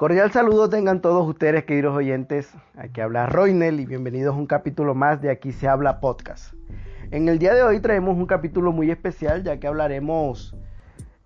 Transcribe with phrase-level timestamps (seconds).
[0.00, 2.48] Cordial saludo tengan todos ustedes, queridos oyentes.
[2.74, 6.54] Aquí habla Roynel y bienvenidos a un capítulo más de Aquí se habla podcast.
[7.10, 10.56] En el día de hoy traemos un capítulo muy especial ya que hablaremos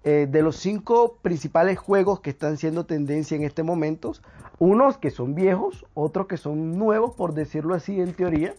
[0.03, 4.11] eh, de los cinco principales juegos que están siendo tendencia en este momento.
[4.59, 8.57] Unos que son viejos, otros que son nuevos, por decirlo así en teoría.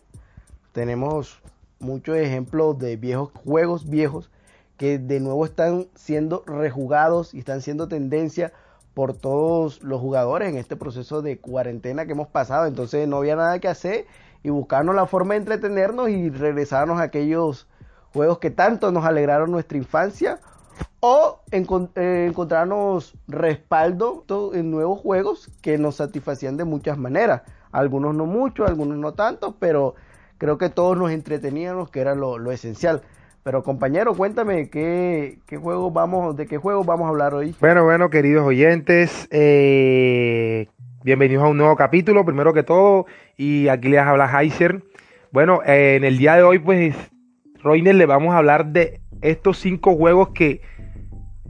[0.72, 1.42] Tenemos
[1.80, 4.32] muchos ejemplos de viejos juegos viejos
[4.78, 8.54] que de nuevo están siendo rejugados y están siendo tendencia
[8.96, 12.66] por todos los jugadores en este proceso de cuarentena que hemos pasado.
[12.66, 14.08] Entonces no había nada que hacer
[14.42, 17.68] y buscarnos la forma de entretenernos y regresarnos a aquellos
[18.14, 20.40] juegos que tanto nos alegraron nuestra infancia
[21.02, 27.42] o eh, encontrarnos respaldo en nuevos juegos que nos satisfacían de muchas maneras.
[27.74, 29.96] Algunos no mucho, algunos no tanto, pero
[30.38, 33.02] creo que todos nos entreteníamos, que era lo esencial.
[33.46, 37.54] Pero compañero, cuéntame qué, juego vamos, de qué juego vamos a hablar hoy.
[37.60, 40.68] Bueno, bueno, queridos oyentes, eh,
[41.04, 43.06] bienvenidos a un nuevo capítulo, primero que todo,
[43.38, 44.82] y aquí les habla Heiser.
[45.32, 46.96] Bueno, eh, en el día de hoy, pues,
[47.62, 50.62] Roiner, le vamos a hablar de estos cinco juegos que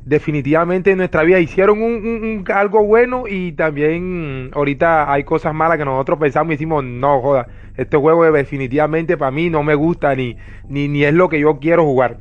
[0.06, 5.86] definitivamente en nuestra vida hicieron un, algo bueno y también ahorita hay cosas malas que
[5.86, 10.38] nosotros pensamos y decimos, no, joda, este juego definitivamente para mí no me gusta ni,
[10.70, 12.20] ni, ni es lo que yo quiero jugar.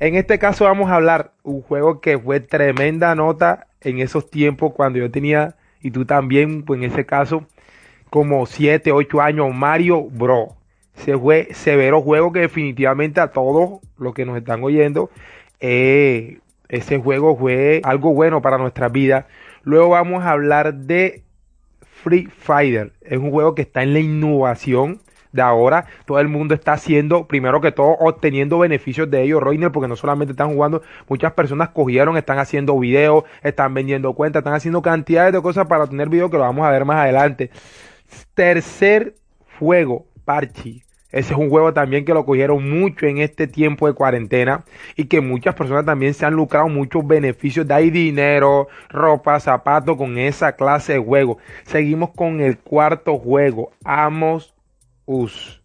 [0.00, 4.72] En este caso vamos a hablar un juego que fue tremenda nota en esos tiempos
[4.74, 7.46] cuando yo tenía, y tú también, pues en ese caso,
[8.08, 10.56] como 7, 8 años, Mario Bro.
[10.94, 15.10] Se fue severo juego que definitivamente a todos los que nos están oyendo,
[15.60, 16.38] eh,
[16.70, 19.26] ese juego fue algo bueno para nuestra vida.
[19.62, 21.24] Luego vamos a hablar de
[21.82, 22.92] Free Fighter.
[23.02, 25.00] Es un juego que está en la innovación
[25.32, 25.86] de ahora.
[26.06, 29.96] Todo el mundo está haciendo, primero que todo, obteniendo beneficios de ellos, Roiner, porque no
[29.96, 35.32] solamente están jugando, muchas personas cogieron, están haciendo videos, están vendiendo cuentas, están haciendo cantidades
[35.32, 37.50] de cosas para tener videos que lo vamos a ver más adelante.
[38.34, 39.16] Tercer
[39.58, 40.84] juego, Parchi.
[41.12, 44.64] Ese es un juego también que lo cogieron mucho en este tiempo de cuarentena
[44.96, 49.96] y que muchas personas también se han lucrado muchos beneficios de ahí dinero, ropa, zapatos
[49.96, 51.38] con esa clase de juego.
[51.64, 54.54] Seguimos con el cuarto juego, Amos
[55.06, 55.60] Us.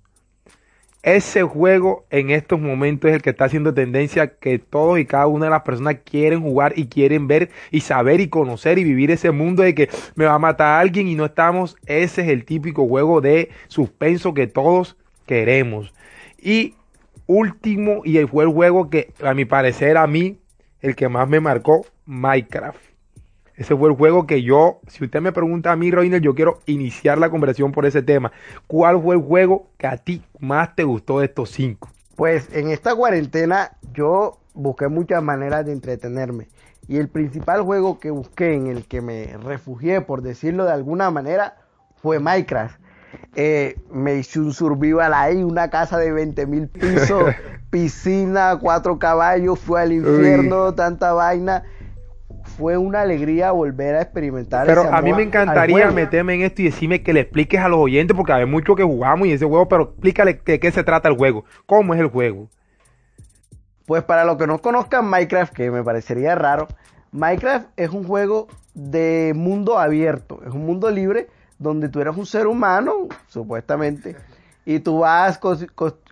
[1.03, 5.27] Ese juego en estos momentos es el que está haciendo tendencia que todos y cada
[5.27, 9.11] una de las personas quieren jugar y quieren ver y saber y conocer y vivir
[9.11, 11.77] ese mundo de que me va a matar alguien y no estamos.
[11.85, 15.93] Ese es el típico juego de suspenso que todos queremos.
[16.37, 16.75] Y
[17.27, 20.39] último, y fue el juego que a mi parecer a mí,
[20.81, 22.79] el que más me marcó, Minecraft.
[23.55, 26.59] Ese fue el juego que yo, si usted me pregunta a mí, Reiner, yo quiero
[26.65, 28.33] iniciar la conversación por ese tema.
[28.67, 31.89] ¿Cuál fue el juego que a ti más te gustó de estos cinco?
[32.17, 36.49] Pues en esta cuarentena yo busqué muchas maneras de entretenerme.
[36.87, 41.09] Y el principal juego que busqué, en el que me refugié, por decirlo de alguna
[41.09, 41.57] manera,
[41.95, 42.79] fue Minecraft.
[43.35, 47.33] Eh, me hice un survival ahí, una casa de 20 mil pisos,
[47.69, 51.63] piscina, cuatro caballos, fue al infierno, tanta vaina.
[52.57, 54.65] Fue una alegría volver a experimentar.
[54.67, 57.79] Pero a mí me encantaría meterme en esto y decirme que le expliques a los
[57.79, 61.09] oyentes, porque hay mucho que jugamos y ese juego, pero explícale de qué se trata
[61.09, 62.47] el juego, cómo es el juego.
[63.85, 66.67] Pues para los que no conozcan Minecraft, que me parecería raro,
[67.11, 71.27] Minecraft es un juego de mundo abierto, es un mundo libre
[71.57, 74.15] donde tú eres un ser humano, supuestamente,
[74.65, 75.39] y tú vas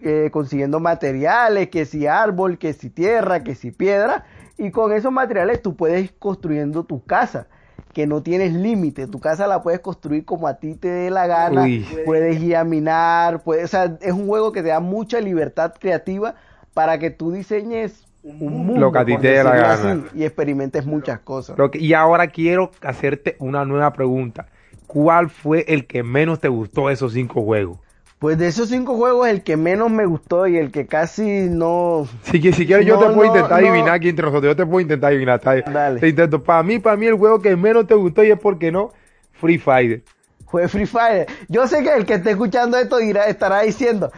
[0.02, 4.26] eh, consiguiendo materiales, que si árbol, que si tierra, que si piedra,
[4.58, 7.48] y con esos materiales tú puedes ir construyendo tu casa,
[7.94, 11.28] que no tienes límite, tu casa la puedes construir como a ti te dé la
[11.28, 11.66] gana,
[12.06, 15.74] puedes ir a minar, puedes, o sea, es un juego que te da mucha libertad
[15.80, 16.36] creativa
[16.74, 20.24] para que tú diseñes un mundo, lo que a ti te dé la gana y
[20.24, 21.58] experimentes muchas cosas.
[21.74, 24.48] y ahora quiero hacerte una nueva pregunta.
[24.94, 27.80] ¿Cuál fue el que menos te gustó de esos cinco juegos?
[28.20, 32.08] Pues de esos cinco juegos, el que menos me gustó y el que casi no.
[32.22, 34.52] Si, si quieres, yo te puedo intentar adivinar aquí entre nosotros.
[34.52, 35.42] Yo te puedo intentar adivinar.
[35.42, 36.00] Dale.
[36.00, 36.42] Te intento.
[36.42, 38.92] Para mí, para mí, el juego que menos te gustó y es porque no,
[39.34, 40.04] Free Fire.
[40.48, 41.26] Fue Free Fire.
[41.50, 44.12] Yo sé que el que esté escuchando esto dirá, estará diciendo.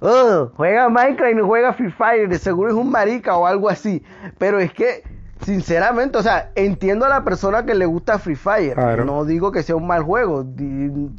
[0.00, 3.68] oh, juega Minecraft y no juega Free Fire, de seguro es un marica o algo
[3.68, 4.02] así.
[4.38, 5.04] Pero es que,
[5.42, 8.74] sinceramente, o sea, entiendo a la persona que le gusta Free Fire.
[8.74, 9.04] Claro.
[9.04, 10.46] No digo que sea un mal juego,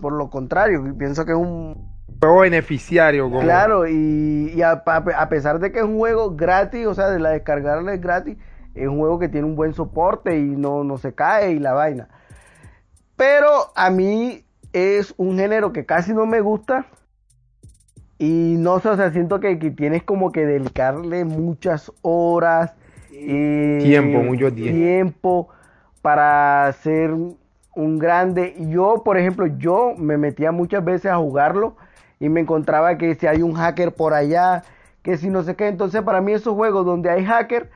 [0.02, 3.26] por lo contrario, pienso que es un Juego beneficiario.
[3.26, 3.42] Como...
[3.42, 4.84] Claro, y, y a
[5.30, 8.38] pesar de que es un juego gratis, o sea, de la descargarla es gratis,
[8.74, 11.74] es un juego que tiene un buen soporte y no, no se cae y la
[11.74, 12.10] vaina.
[13.16, 16.86] Pero a mí es un género que casi no me gusta.
[18.18, 22.74] Y no sé, o sea, siento que, que tienes como que dedicarle muchas horas.
[23.18, 24.78] Eh, Tiempo, mucho tiempo.
[24.78, 25.50] tiempo
[26.02, 28.56] para ser un grande.
[28.70, 31.76] Yo, por ejemplo, yo me metía muchas veces a jugarlo
[32.20, 34.64] y me encontraba que si hay un hacker por allá,
[35.02, 35.68] que si no sé qué.
[35.68, 37.70] Entonces, para mí esos juegos donde hay hacker,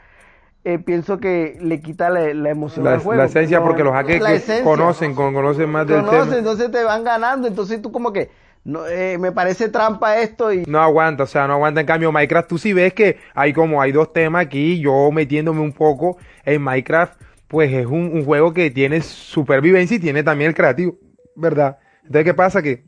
[0.64, 3.22] eh, pienso que le quita la, la emoción La, al juego.
[3.22, 6.38] la esencia, No, porque los hackers conocen, con- conocen más del Conoces, tema.
[6.38, 7.48] entonces te van ganando.
[7.48, 8.30] Entonces tú como que,
[8.64, 10.64] no, eh, me parece trampa esto y...
[10.68, 11.82] No aguanta, o sea, no aguanta.
[11.82, 14.80] En cambio, Minecraft, tú sí ves que hay como hay dos temas aquí.
[14.80, 20.00] Yo metiéndome un poco en Minecraft, pues es un, un juego que tiene supervivencia y
[20.00, 20.98] tiene también el creativo,
[21.36, 21.80] ¿verdad?
[22.04, 22.62] Entonces, ¿qué pasa?
[22.62, 22.84] Que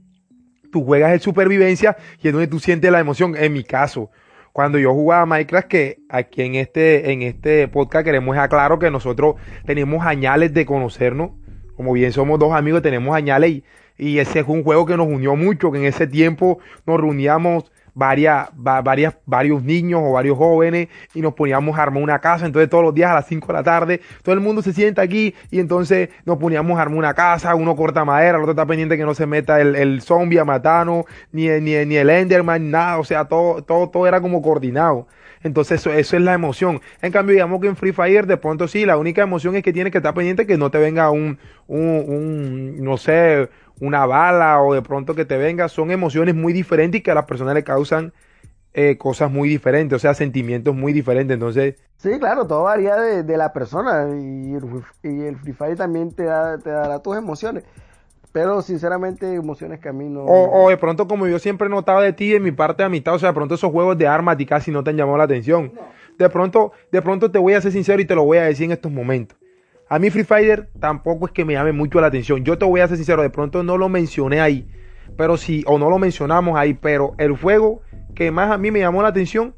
[0.72, 3.36] tú juegas el supervivencia y es donde tú sientes la emoción.
[3.36, 4.12] En mi caso,
[4.54, 8.92] cuando yo jugaba Minecraft, que aquí en este, en este podcast queremos dejar claro que
[8.92, 9.36] nosotros
[9.66, 11.32] tenemos añales de conocernos.
[11.76, 13.64] Como bien somos dos amigos, tenemos añales y,
[14.02, 17.72] y ese fue un juego que nos unió mucho, que en ese tiempo nos reuníamos
[17.94, 22.46] varias, va- varias, varios niños o varios jóvenes y nos poníamos a armar una casa.
[22.46, 25.02] Entonces todos los días a las 5 de la tarde todo el mundo se sienta
[25.02, 28.66] aquí y entonces nos poníamos a armar una casa, uno corta madera, el otro está
[28.66, 32.72] pendiente que no se meta el, el zombie a matarnos, ni, ni, ni el Enderman,
[32.72, 35.08] nada, o sea, todo, todo, todo era como coordinado.
[35.44, 36.82] Entonces eso, eso es la emoción.
[37.02, 39.74] En cambio, digamos que en Free Fire de pronto sí, la única emoción es que
[39.74, 41.40] tienes que estar pendiente que no te venga un,
[41.72, 45.70] un, un, no sé, una bala o de pronto que te venga.
[45.70, 48.14] Son emociones muy diferentes y que a las personas le causan
[48.74, 51.34] eh, cosas muy diferentes, o sea, sentimientos muy diferentes.
[51.34, 54.64] Entonces, Sí, claro, todo varía de, de la persona y el,
[55.04, 57.64] y el Free Fire también te, da, te dará tus emociones.
[58.32, 60.22] Pero sinceramente emociones que a mí no...
[60.24, 63.14] o, o de pronto como yo siempre notaba de ti en mi parte de amistad,
[63.16, 65.18] o sea, de pronto esos juegos de armas a ti casi no te han llamado
[65.18, 65.74] la atención.
[66.18, 68.66] De pronto, de pronto te voy a ser sincero y te lo voy a decir
[68.66, 69.38] en estos momentos.
[69.92, 72.46] A mí Free Fire tampoco es que me llame mucho la atención.
[72.46, 74.66] Yo te voy a ser sincero, de pronto no lo mencioné ahí,
[75.18, 77.82] pero sí, o no lo mencionamos ahí, pero el juego
[78.16, 79.54] que más a mí me llamó la atención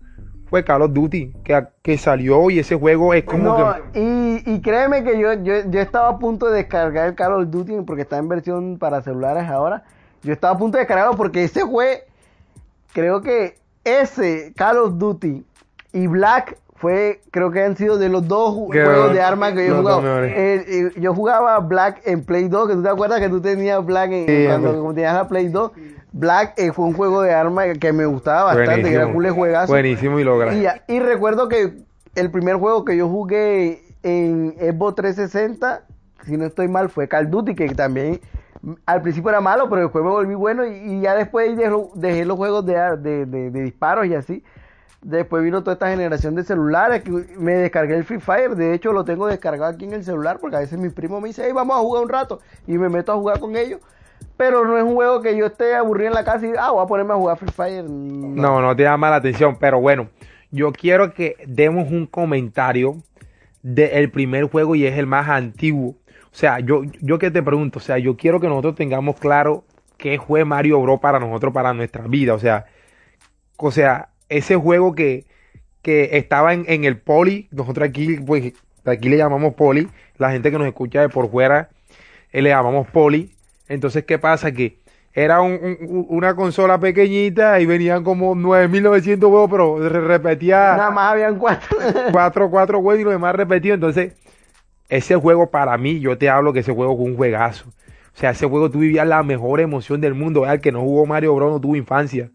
[0.49, 3.99] fue Call of Duty, que, que salió y ese juego es como No, que...
[3.99, 7.51] y, y créeme que yo, yo, yo estaba a punto de descargar el Call of
[7.51, 9.83] Duty porque está en versión para celulares ahora.
[10.23, 12.07] Yo estaba a punto de descargarlo porque ese fue,
[12.91, 15.45] creo que ese Call of Duty
[15.93, 19.73] y Black fue, creo que han sido de los dos juegos de armas que yo
[19.73, 20.01] he jugado.
[20.25, 23.85] Eh, eh, yo jugaba Black en Play 2, que tú te acuerdas que tú tenías
[23.85, 25.71] Black en, Sí, cuando tenías la Play 2.
[26.11, 29.29] Black eh, fue un juego de armas que me gustaba bastante, que era cool de
[29.31, 29.71] juegazo.
[29.71, 30.53] buenísimo y logra.
[30.89, 31.73] Y, recuerdo que
[32.15, 35.83] el primer juego que yo jugué en Xbox 360,
[36.25, 38.19] si no estoy mal, fue Call of Duty, que también
[38.85, 41.49] al principio era malo, pero después me volví bueno y, y ya después
[41.95, 44.43] dejé, los juegos de, ar- de, de- de disparos y así.
[45.03, 48.55] Después vino toda esta generación de celulares que me descargué el Free Fire.
[48.55, 51.27] De hecho, lo tengo descargado aquí en el celular porque a veces mi primo me
[51.27, 52.39] dice, hey, vamos a jugar un rato.
[52.67, 53.81] Y me meto a jugar con ellos.
[54.37, 56.83] Pero no es un juego que yo esté aburrido en la casa y, ah, voy
[56.83, 57.83] a ponerme a jugar Free Fire.
[57.83, 58.61] No.
[58.61, 60.07] No, te llama la atención, pero bueno,
[60.51, 62.95] yo quiero que demos un comentario
[63.61, 65.95] del primer juego y es el más antiguo.
[66.33, 69.65] O sea, yo, yo que te pregunto, o sea, yo quiero que nosotros tengamos claro
[69.97, 72.33] qué fue Mario Bros para nosotros, para nuestra vida.
[72.33, 72.65] O sea,
[73.57, 75.25] o sea, ese juego que,
[75.81, 78.53] que estaba en, en el poli, nosotros aquí, pues,
[78.85, 79.87] aquí le llamamos poli,
[80.17, 81.69] la gente que nos escucha de por fuera,
[82.31, 83.31] eh, le llamamos poli.
[83.67, 84.51] Entonces, ¿qué pasa?
[84.51, 84.77] Que
[85.13, 90.91] era un- un- una consola pequeñita y venían como 9900 juegos, pero re- repetía Nada
[90.91, 91.77] más habían cuatro.
[92.11, 93.75] cuatro, cuatro juegos y los demás repetidos.
[93.75, 94.13] Entonces,
[94.89, 97.69] ese juego para mí, yo te hablo que ese juego fue un juegazo.
[97.69, 100.45] O sea, ese juego tú vivías la mejor emoción del mundo.
[100.45, 102.29] El que no jugó Mario Bros no tuvo infancia.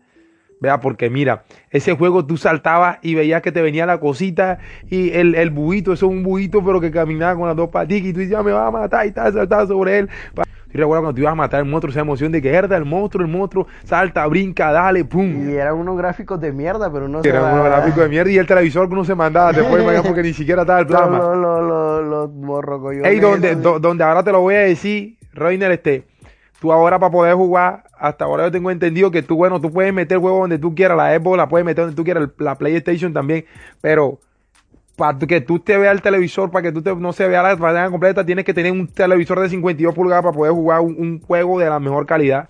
[0.60, 4.58] Vea, porque mira, ese juego tú saltabas y veías que te venía la cosita
[4.90, 8.08] y el, el buito, eso es un buito, pero que caminaba con las dos paticas
[8.08, 10.08] y tú decías, "Ah, me va a matar y tal, saltaba sobre él.
[10.70, 12.84] Yo recuerdo cuando tú ibas a matar al monstruo, esa emoción de que herda el
[12.84, 15.48] monstruo, el monstruo, salta, brinca, dale, pum.
[15.48, 18.46] Y eran unos gráficos de mierda, pero no Era un gráfico de mierda y el
[18.46, 21.34] televisor que uno se mandaba después, porque ni siquiera estaba el programa.
[21.34, 26.04] Los, los morrocoyones Ey, donde, donde ahora te lo voy a decir, Reiner, este,
[26.60, 29.92] tú ahora para poder jugar, hasta ahora yo tengo entendido que tú, bueno, tú puedes
[29.92, 33.12] meter juego donde tú quieras, la Xbox la puedes meter donde tú quieras, la PlayStation
[33.12, 33.44] también,
[33.80, 34.18] pero
[34.98, 37.56] para que tú te veas el televisor, para que tú te, no se vea la
[37.56, 41.60] pantalla completa, tienes que tener un televisor de 52 pulgadas para poder jugar un, juego
[41.60, 42.48] de la mejor calidad.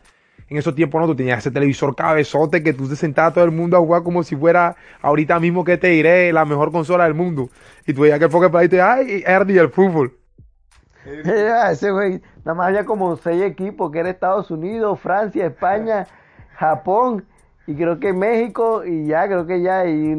[0.48, 3.50] En esos tiempos no, tú tenías ese televisor cabezote que tú te sentabas todo el
[3.50, 7.12] mundo a jugar como si fuera ahorita mismo que te diré la mejor consola del
[7.12, 7.50] mundo.
[7.86, 10.16] Y tú veías que el Pokémon y te ay, Erdi el fútbol.
[11.70, 16.06] ese güey, nada más había como seis equipos, que era Estados Unidos, Francia, España,
[16.56, 17.24] Japón
[17.66, 19.86] y creo que México y ya, creo que ya.
[19.86, 20.16] Y,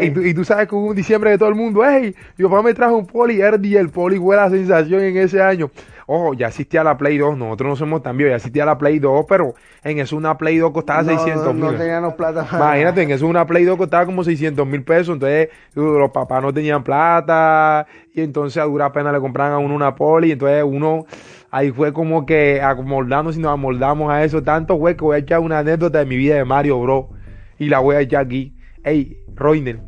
[0.00, 2.14] y, tú, sabes que hubo un diciembre de todo el mundo, ¡ey!
[2.36, 5.70] Mi papá me trajo un poli y el poli fue la sensación en ese año.
[6.06, 8.98] Ojo, ya existía la Play 2, nosotros no somos tan viejos, ya existía la Play
[8.98, 11.64] 2, pero en eso una Play 2 costaba 600 mil.
[11.64, 12.46] No teníamos plata.
[12.52, 16.52] Imagínate, en eso una Play 2 costaba como 600 mil pesos, entonces los papás no
[16.52, 21.06] tenían plata y entonces a dura pena le compraban a uno una Poli, entonces uno
[21.54, 24.42] ahí fue como que amoldamos y nos amoldamos a eso.
[24.42, 27.10] Tanto fue que voy a echar una anécdota de mi vida de Mario Bro.
[27.58, 28.56] Y la voy a echar aquí.
[28.82, 29.78] Ey, Roiner,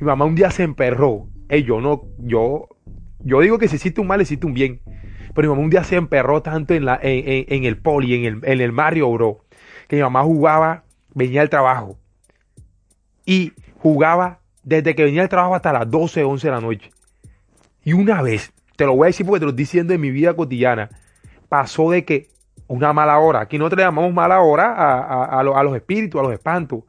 [0.00, 1.26] mi mamá un día se emperró.
[1.50, 2.68] Ey, yo no, yo,
[3.20, 4.80] yo digo que si hiciste un mal, hiciste un bien.
[5.34, 8.24] Pero mi mamá un día se emperró tanto en, la, en, en, el poli, en
[8.24, 9.44] el, en el Mario Bro,
[9.88, 10.84] que mi mamá jugaba,
[11.14, 11.98] venía al trabajo.
[13.24, 16.90] Y jugaba desde que venía al trabajo hasta las 12, 11 de la noche.
[17.84, 20.10] Y una vez, te lo voy a decir porque te lo estoy diciendo en mi
[20.10, 20.90] vida cotidiana,
[21.48, 22.28] pasó de que
[22.68, 24.74] una mala hora, aquí nosotros le llamamos mala hora
[25.38, 26.84] a, los espíritus, a los espantos,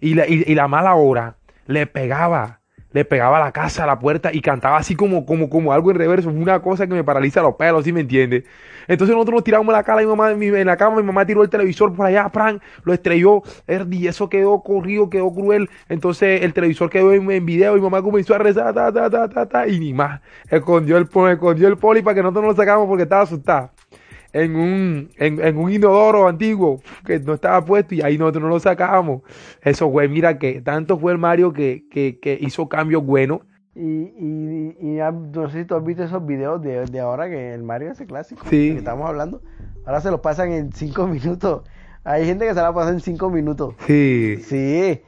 [0.00, 2.60] y la, y, la mala hora le pegaba,
[2.96, 5.90] le pegaba a la casa, a la puerta y cantaba así como, como, como algo
[5.90, 8.44] en reverso, una cosa que me paraliza los pelos, ¿sí me entiendes?
[8.88, 11.50] Entonces nosotros nos tiramos la cama, mi mamá, en la cama, mi mamá tiró el
[11.50, 13.42] televisor por allá, pran, lo estrelló,
[13.90, 18.34] y eso quedó corrido, quedó cruel, entonces el televisor quedó en, video mi mamá comenzó
[18.34, 22.00] a rezar, ta, ta, ta, ta, ta, y ni más, escondió el, escondió el poli
[22.00, 23.72] para que nosotros no lo sacamos porque estaba asustada
[24.36, 28.60] en un, en, un inodoro antiguo que no estaba puesto y ahí nosotros no lo
[28.60, 29.22] sacábamos.
[29.62, 33.40] Eso fue, mira que tanto fue el Mario que, que, que hizo cambios buenos.
[33.74, 34.98] Y, y, y,
[35.32, 38.06] no sé si tú has visto esos videos de, de ahora que el Mario ese
[38.06, 38.72] clásico sí.
[38.72, 39.40] que estamos hablando.
[39.86, 41.62] Ahora se lo pasan en cinco minutos.
[42.04, 43.74] Hay gente que se la pasa en cinco minutos.
[43.86, 44.36] Sí.
[44.42, 45.00] Sí.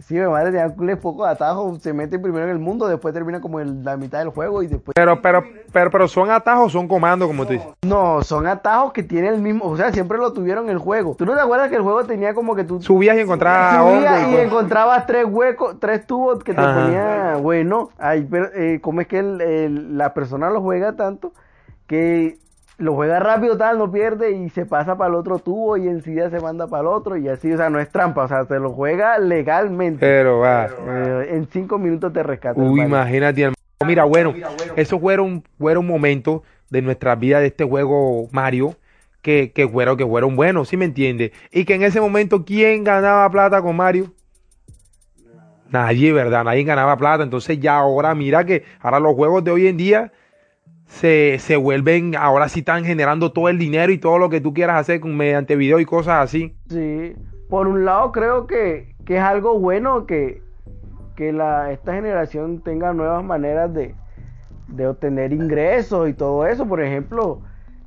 [0.00, 3.12] Sí, mi madre tiene un poco de atajos, se mete primero en el mundo, después
[3.12, 4.94] termina como en la mitad del juego y después...
[4.94, 7.68] Pero, pero, pero, pero son atajos son comandos, como tú dices.
[7.82, 11.14] No, son atajos que tienen el mismo, o sea, siempre lo tuvieron en el juego.
[11.18, 12.80] ¿Tú no te acuerdas que el juego tenía como que tú...
[12.80, 13.94] Subías y encontrabas...
[13.94, 19.02] Subías y, encontrabas tres huecos, tres tubos que te ponía, bueno, ay, pero, eh, ¿cómo
[19.02, 21.34] es que la persona lo juega tanto
[21.86, 22.38] que
[22.82, 26.30] lo juega rápido, tal, no pierde y se pasa para el otro tubo y enseguida
[26.30, 28.58] se manda para el otro y así, o sea, no es trampa, o sea, se
[28.58, 30.00] lo juega legalmente.
[30.00, 30.66] Pero va.
[30.66, 32.60] Eh, en cinco minutos te rescata.
[32.60, 33.52] Uy, imagínate,
[33.86, 34.34] Mira, bueno,
[34.76, 38.76] eso fueron, fueron momentos de nuestra vida de este juego Mario
[39.22, 41.32] que, que fueron, que fueron buenos, ¿sí me entiendes?
[41.50, 44.12] Y que en ese momento, ¿quién ganaba plata con Mario?
[45.70, 46.44] Nadie, ¿verdad?
[46.44, 47.22] Nadie ganaba plata.
[47.22, 50.12] Entonces ya ahora, mira que ahora los juegos de hoy en día
[50.92, 54.52] se, se vuelven, ahora sí están generando todo el dinero y todo lo que tú
[54.52, 56.54] quieras hacer con, mediante video y cosas así.
[56.68, 57.14] Sí,
[57.48, 60.42] por un lado creo que, que es algo bueno que,
[61.16, 63.94] que la, esta generación tenga nuevas maneras de,
[64.68, 66.68] de obtener ingresos y todo eso.
[66.68, 67.40] Por ejemplo,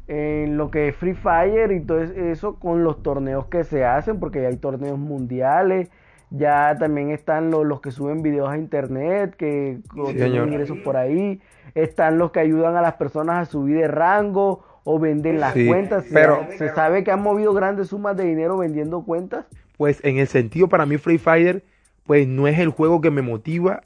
[0.07, 4.19] en lo que es Free Fire y todo eso con los torneos que se hacen,
[4.19, 5.91] porque hay torneos mundiales.
[6.37, 11.41] Ya también están los, los que suben videos a internet, que tienen ingresos por ahí
[11.75, 16.05] están los que ayudan a las personas a subir de rango o venden las cuentas.
[16.11, 19.45] Pero se sabe que han movido grandes sumas de dinero vendiendo cuentas.
[19.77, 21.63] Pues en el sentido para mí Free Fire
[22.05, 23.81] pues no es el juego que me motiva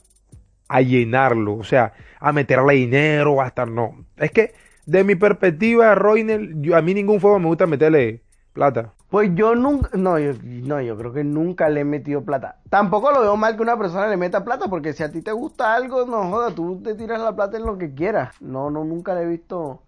[0.67, 4.05] a llenarlo, o sea, a meterle dinero, a estar no.
[4.17, 4.53] Es que
[4.85, 8.21] de mi perspectiva, Roiner, yo, a mí ningún juego me gusta meterle
[8.53, 8.93] plata.
[9.09, 12.57] Pues yo nunca, no yo, no, yo creo que nunca le he metido plata.
[12.69, 15.31] Tampoco lo veo mal que una persona le meta plata, porque si a ti te
[15.31, 18.39] gusta algo, no joda, tú te tiras la plata en lo que quieras.
[18.39, 19.81] No, no, nunca le he visto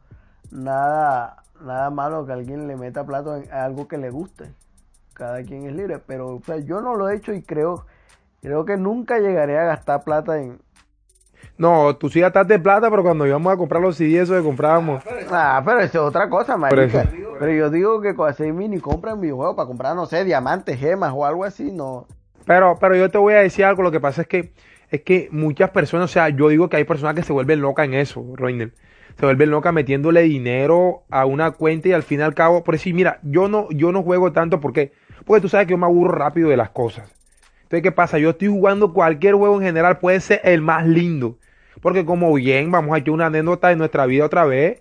[0.49, 4.53] nada, nada malo que alguien le meta plata en algo que le guste.
[5.13, 7.85] Cada quien es libre, pero o sea, yo no lo he hecho y creo,
[8.41, 10.59] creo que nunca llegaré a gastar plata en,
[11.57, 15.03] no, tú sí gastaste plata, pero cuando íbamos a comprar los CD, eso que comprábamos.
[15.29, 17.07] Ah, pero eso es otra cosa, marica.
[17.41, 21.11] Pero yo digo que cuando se mini compran videojuegos para comprar, no sé, diamantes, gemas
[21.11, 22.05] o algo así, no.
[22.45, 24.53] Pero, pero yo te voy a decir algo, lo que pasa es que,
[24.91, 27.87] es que muchas personas, o sea, yo digo que hay personas que se vuelven locas
[27.87, 28.73] en eso, Roiner.
[29.19, 32.75] Se vuelven locas metiéndole dinero a una cuenta y al fin y al cabo, por
[32.75, 34.91] decir, mira, yo no, yo no juego tanto, porque
[35.25, 37.11] Porque tú sabes que yo me aburro rápido de las cosas.
[37.63, 38.19] Entonces, ¿qué pasa?
[38.19, 41.39] Yo estoy jugando cualquier juego en general, puede ser el más lindo.
[41.81, 44.79] Porque como bien, vamos a echar una anécdota de nuestra vida otra vez.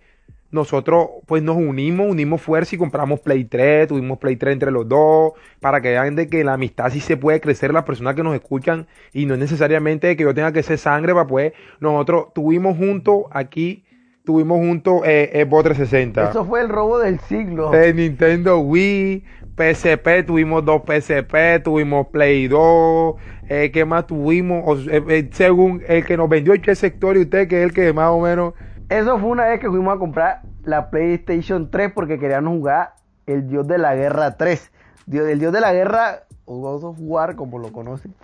[0.51, 4.89] Nosotros pues nos unimos, unimos fuerza y compramos Play 3, tuvimos Play 3 entre los
[4.89, 8.23] dos, para que vean de que la amistad sí se puede crecer, las personas que
[8.25, 12.35] nos escuchan, y no es necesariamente que yo tenga que ser sangre para pues nosotros
[12.35, 13.85] tuvimos juntos aquí
[14.25, 16.31] tuvimos juntos eh, Xbox 360.
[16.31, 17.75] Eso fue el robo del siglo.
[17.75, 19.25] Eh, Nintendo Wii,
[19.57, 23.15] PSP, tuvimos dos PSP, tuvimos Play 2,
[23.49, 24.63] eh, ¿qué más tuvimos?
[24.67, 27.73] O- eh, eh, según el que nos vendió el sector y usted, que es el
[27.73, 28.55] que más o menos...
[28.91, 32.95] Eso fue una vez que fuimos a comprar la PlayStation 3 porque queríamos jugar
[33.27, 34.73] el Dios de la Guerra 3.
[35.07, 38.15] Dios, el Dios de la Guerra, o God of War, como lo conocen.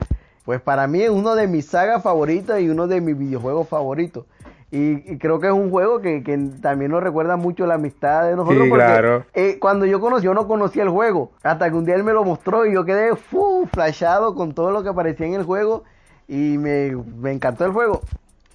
[0.45, 4.27] Pues para mí es uno de mis sagas favoritas y uno de mis videojuegos favoritos.
[4.73, 8.25] Y, y creo que es un juego que, que también nos recuerda mucho la amistad
[8.25, 8.65] de nosotros.
[8.65, 9.25] Sí, porque claro.
[9.35, 11.31] eh, cuando yo conocí, yo no conocía el juego.
[11.45, 13.11] Hasta que un día él me lo mostró y yo quedé
[13.73, 15.85] flashado con todo lo que aparecía en el juego.
[16.27, 18.01] Y me, me encantó el juego.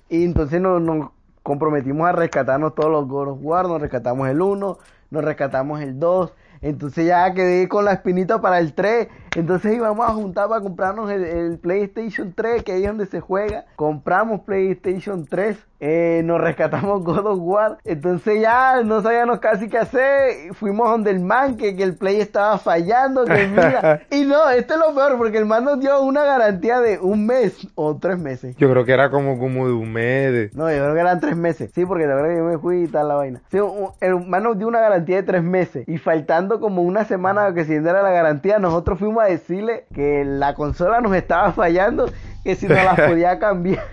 [0.09, 1.11] Y entonces nos, nos
[1.43, 4.77] comprometimos a rescatarnos todos los God War, nos rescatamos el 1,
[5.09, 6.33] nos rescatamos el 2.
[6.61, 9.07] Entonces ya quedé con la espinita para el 3.
[9.35, 13.21] Entonces íbamos a juntar para comprarnos el, el PlayStation 3, que ahí es donde se
[13.21, 13.63] juega.
[13.77, 17.77] Compramos PlayStation 3, eh, nos rescatamos God of War.
[17.85, 20.53] Entonces ya no sabíamos casi qué hacer.
[20.53, 23.23] Fuimos donde el man, que, que el Play estaba fallando.
[23.23, 24.01] Que mira.
[24.11, 27.25] y no, esto es lo peor, porque el man nos dio una garantía de un
[27.25, 28.57] mes o tres meses.
[28.57, 30.31] Yo creo que era como, como de un mes.
[30.33, 31.71] de- No, yo creo que eran tres meses.
[31.73, 33.41] Sí, porque la verdad que yo me fui y tal la vaina.
[33.49, 33.57] Sí,
[34.01, 35.87] el man nos dio una garantía de tres meses.
[35.87, 40.23] Y faltando como una semana que se diera la garantía, nosotros fuimos a decirle que
[40.25, 42.11] la consola nos estaba fallando,
[42.43, 43.83] que si nos la podía cambiar.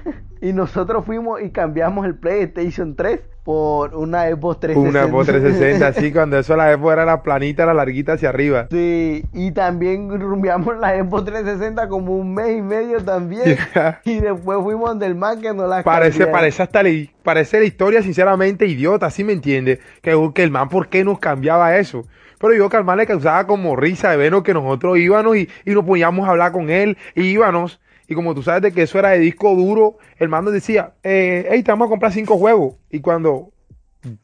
[0.40, 4.90] Y nosotros fuimos y cambiamos el PlayStation 3 por una Xbox 360.
[4.90, 8.68] Una Xbox 360, así cuando eso la Xbox era la planita, la larguita hacia arriba.
[8.70, 13.56] Sí, y también rumbeamos la Xbox 360 como un mes y medio también.
[14.04, 16.90] y después fuimos donde el man que nos la Parece, parece hasta la,
[17.22, 19.80] parece la historia sinceramente idiota, ¿sí me entiende?
[20.02, 22.04] Que, que el man, ¿por qué nos cambiaba eso?
[22.40, 25.70] Pero yo que al le causaba como risa de vernos que nosotros íbamos y, y
[25.72, 28.98] nos poníamos a hablar con él, y íbamos, y como tú sabes de que eso
[28.98, 32.38] era de disco duro, el man nos decía, eh, hey, te vamos a comprar cinco
[32.38, 32.74] juegos.
[32.90, 33.50] Y cuando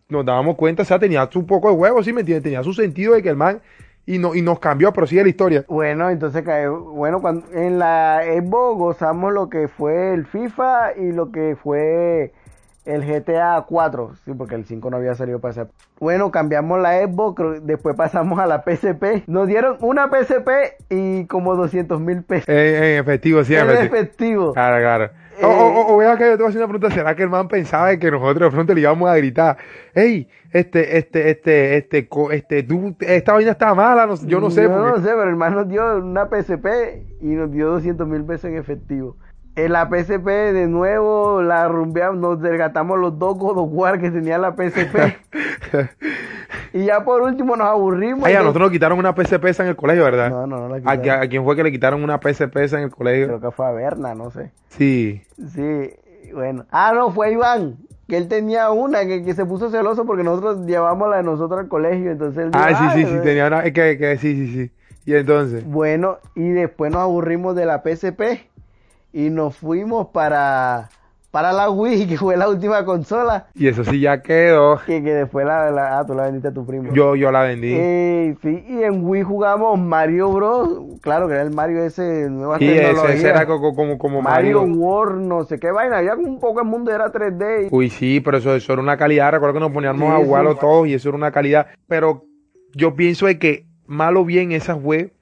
[0.09, 2.43] nos dábamos cuenta, o sea, tenía su poco de juegos, ¿sí me entiende?
[2.43, 3.61] Tenía su sentido de que el man,
[4.07, 5.65] y, no, y nos cambió, pero sigue la historia.
[5.69, 6.45] Bueno, entonces
[6.93, 12.33] bueno, cuando en la Xbox gozamos lo que fue el FIFA y lo que fue
[12.85, 15.69] el GTA 4, sí, porque el 5 no había salido para esa.
[16.01, 19.25] Bueno, cambiamos la Xbox, después pasamos a la PSP.
[19.27, 20.49] Nos dieron una PSP
[20.91, 22.49] y como 200 mil pesos.
[22.49, 24.53] En, en efectivo, sí, en efectivo.
[24.53, 25.05] Claro, claro.
[25.39, 27.23] Eh, O, o, o vea que yo te voy a hacer una pregunta, ¿será que
[27.25, 29.57] el man pensaba que nosotros de pronto le íbamos a gritar,
[29.95, 34.63] hey, este, este, este, este, este, tú, esta vaina está mala, no- yo no sé,
[34.63, 36.67] Yo porque- no sé, pero el man nos dio una PSP
[37.21, 39.17] y nos dio 200 mil pesos en efectivo.
[39.57, 44.11] En la PSP de nuevo la rumbeamos, nos desgatamos los dos God of War que
[44.11, 44.97] tenía la PSP.
[46.73, 48.25] y ya por último nos aburrimos.
[48.27, 50.31] Ay, a nos- nosotros nos quitaron una PSP esa en el colegio, ¿verdad?
[50.31, 51.03] No, no, no la ¿A, quitaron.
[51.05, 53.27] qui- a quién fue que le quitaron una PSP esa en el colegio?
[53.29, 54.51] Creo que fue a Berna, no sé.
[54.71, 55.23] Sí.
[55.55, 55.91] Sí,
[56.33, 56.65] bueno.
[56.73, 57.77] Ah, no, fue Iván.
[58.09, 61.61] Que él tenía una que, que se puso celoso porque nosotros llevamos la de nosotros
[61.61, 62.11] al colegio.
[62.11, 64.53] Entonces él dijo, Ah, sí, sí, "Ay, sí, tenía una, es que, que, sí, sí,
[64.53, 64.71] sí.
[65.07, 68.49] Y entonces, Bueno, y después nos aburrimos de la PSP
[69.15, 70.91] y nos fuimos para,
[71.31, 74.81] para la Wii, que fue la última consola, y eso sí ya quedó.
[74.85, 76.93] que, que después la, la- ah, tú la vendiste a tu primo.
[76.93, 77.73] Yo, yo la vendí.
[77.77, 80.81] Eh, sí, y en Wii jugamos Mario Bros.
[81.01, 83.15] Claro que era el Mario ese nueva y ese, tecnología.
[83.15, 84.75] ese era como, como, como Mario Mario.
[84.77, 85.99] World, no sé qué vaina.
[85.99, 87.67] Había un poco el mundo era 3D.
[87.67, 89.31] y- Uy, sí, pero eso, eso era una calidad.
[89.31, 90.59] Recuerdo que nos poníamos Sí, a jugarlo sí.
[90.61, 91.69] todos y eso era una calidad.
[91.87, 92.25] Pero
[92.75, 95.13] yo pienso de que malo o bien esa fue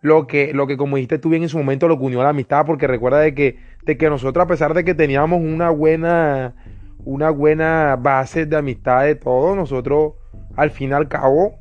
[0.00, 2.24] lo que, lo que como dijiste tú bien en su momento, lo que unió a
[2.24, 5.70] la amistad, porque recuerda de que, de que nosotros, a pesar de que teníamos una
[5.70, 6.54] buena,
[7.04, 10.14] una buena base de amistad de todos, nosotros
[10.56, 11.56] al fin y al cabo,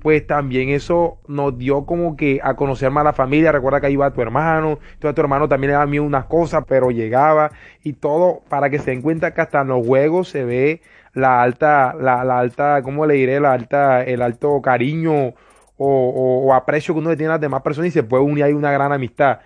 [0.00, 3.52] pues también eso nos dio como que a conocer más la familia.
[3.52, 6.64] Recuerda que ahí iba tu hermano, entonces tu hermano también le daba mí unas cosas,
[6.66, 7.50] pero llegaba
[7.82, 10.80] y todo para que se den cuenta que hasta en los juegos se ve
[11.12, 13.40] la alta, la, la alta, ¿cómo le diré?
[13.40, 15.34] La alta, el alto cariño
[15.82, 18.44] o, o- aprecio que uno le tiene a las demás personas y se puede unir
[18.44, 19.40] ahí una gran amistad.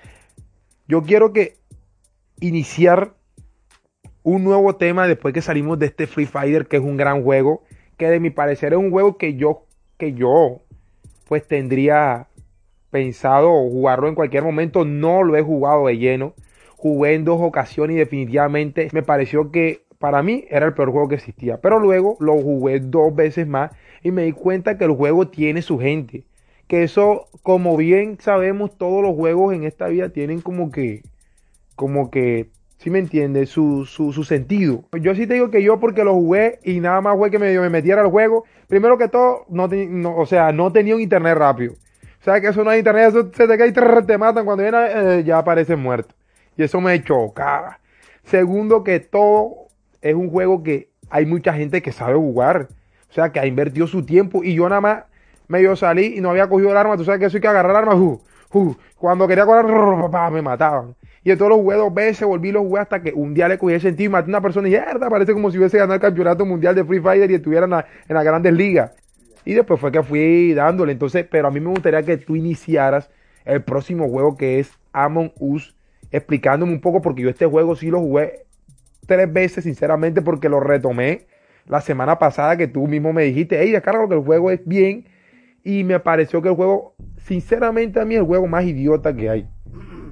[0.88, 1.54] Yo quiero que
[2.40, 3.14] iniciar
[4.24, 7.62] un nuevo tema después que salimos de este Free Fighter, que es un gran juego,
[7.96, 9.66] que de mi parecer es un juego que yo,
[9.96, 10.62] que yo,
[11.28, 12.26] pues tendría
[12.90, 14.84] pensado jugarlo en cualquier momento.
[14.84, 16.34] No lo he jugado de lleno.
[16.76, 21.08] Jugué en dos ocasiones y definitivamente me pareció que para mí era el peor juego
[21.08, 21.60] que existía.
[21.60, 23.70] Pero luego lo jugué dos veces más
[24.04, 26.26] y me di cuenta que el juego tiene su gente.
[26.68, 31.02] Que eso, como bien sabemos, todos los juegos en esta vida tienen como que,
[31.76, 34.84] como que, si me entiendes, su, su, su sentido.
[35.00, 37.62] Yo sí te digo que yo porque lo jugué y nada más fue que medio
[37.62, 38.44] me metiera al juego.
[38.68, 41.74] Primero que todo, no, te- no- o sea, no tenía un internet rápido.
[42.20, 44.44] O sea que eso no es internet, eso se te cae y trrr, te matan.
[44.44, 44.78] Cuando viene,
[45.20, 46.14] eh, ya aparece muerto.
[46.56, 47.80] Y eso me chocaba.
[48.24, 49.68] Segundo que todo,
[50.00, 52.68] es un juego que hay mucha gente que sabe jugar.
[53.14, 55.04] O sea, que ha invertido su tiempo y yo nada más
[55.46, 56.96] medio salí y no había cogido el arma.
[56.96, 58.18] Tú sabes que eso hay que agarrar el arma.
[58.98, 60.96] Cuando quería correr, me mataban.
[61.22, 63.74] Y entonces los jugué dos veces, volví los jugué hasta que un día le cogí
[63.74, 66.00] el sentido y maté a una persona y mierda, parece como si hubiese ganado el
[66.00, 68.90] campeonato mundial de Free Fire y estuviera en, en las grandes ligas.
[69.44, 70.90] Y después fue que fui dándole.
[70.90, 73.10] Entonces, pero a mí me gustaría que tú iniciaras
[73.44, 75.76] el próximo juego que es Among Us,
[76.10, 78.44] explicándome un poco, porque yo este juego sí lo jugué
[79.06, 81.26] tres veces, sinceramente, porque lo retomé
[81.66, 85.06] la semana pasada que tú mismo me dijiste, hey, descarga que el juego es bien.
[85.62, 89.30] Y me pareció que el juego, sinceramente, a mí es el juego más idiota que
[89.30, 89.48] hay.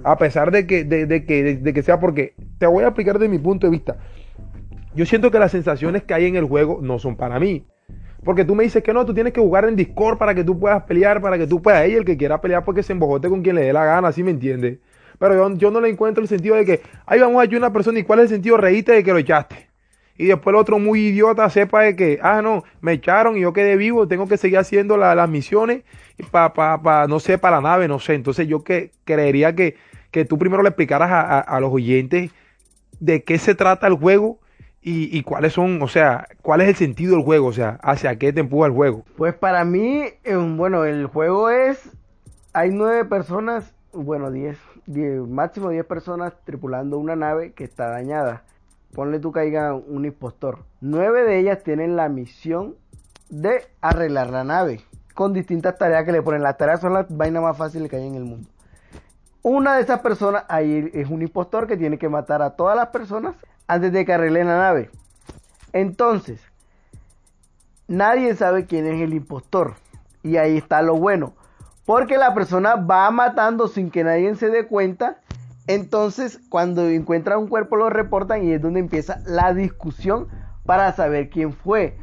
[0.02, 3.28] A pesar de que, de, que, de, que sea porque, te voy a explicar desde
[3.28, 3.98] mi punto de vista.
[4.94, 7.66] Yo siento que las sensaciones que hay en el juego no son para mí.
[8.24, 10.58] Porque tú me dices que no, tú tienes que jugar en Discord para que tú
[10.58, 11.88] puedas pelear, para que tú puedas.
[11.88, 14.22] Y el que quiera pelear porque se embojote con quien le dé la gana, ¿sí
[14.22, 14.78] me entiendes?
[15.18, 17.66] Pero yo, yo, no le encuentro el sentido de que, ahí vamos a ayudar a
[17.66, 19.71] una persona y cuál es el sentido, reíste de que lo echaste.
[20.16, 23.52] Y después el otro muy idiota sepa de que, ah, no, me echaron y yo
[23.52, 25.82] quedé vivo, tengo que seguir haciendo las misiones
[26.30, 28.14] para, pa, no sé, para la nave, no sé.
[28.14, 29.76] Entonces yo que creería que,
[30.10, 32.30] que tú primero le explicaras a, a, los oyentes
[33.00, 34.38] de qué se trata el juego
[34.82, 38.16] y, y, cuáles son, o sea, cuál es el sentido del juego, o sea, hacia
[38.16, 39.04] qué te empuja el juego.
[39.16, 41.90] Pues para mí, eh, bueno, el juego es,
[42.52, 44.58] hay nueve personas, bueno, diez,
[45.28, 48.42] máximo diez personas tripulando una nave que está dañada.
[48.92, 50.64] Ponle tú caiga un impostor.
[50.80, 52.76] Nueve de ellas tienen la misión
[53.30, 56.42] de arreglar la nave con distintas tareas que le ponen.
[56.42, 58.48] Las tareas son las vainas más fáciles que hay en el mundo.
[59.42, 62.88] Una de esas personas ahí es un impostor que tiene que matar a todas las
[62.88, 63.34] personas
[63.66, 64.90] antes de que arreglen la nave.
[65.72, 66.40] Entonces,
[67.88, 69.74] nadie sabe quién es el impostor.
[70.22, 71.34] Y ahí está lo bueno.
[71.84, 75.18] Porque la persona va matando sin que nadie se dé cuenta.
[75.66, 80.28] Entonces, cuando encuentra un cuerpo lo reportan y es donde empieza la discusión
[80.64, 81.96] para saber quién fue.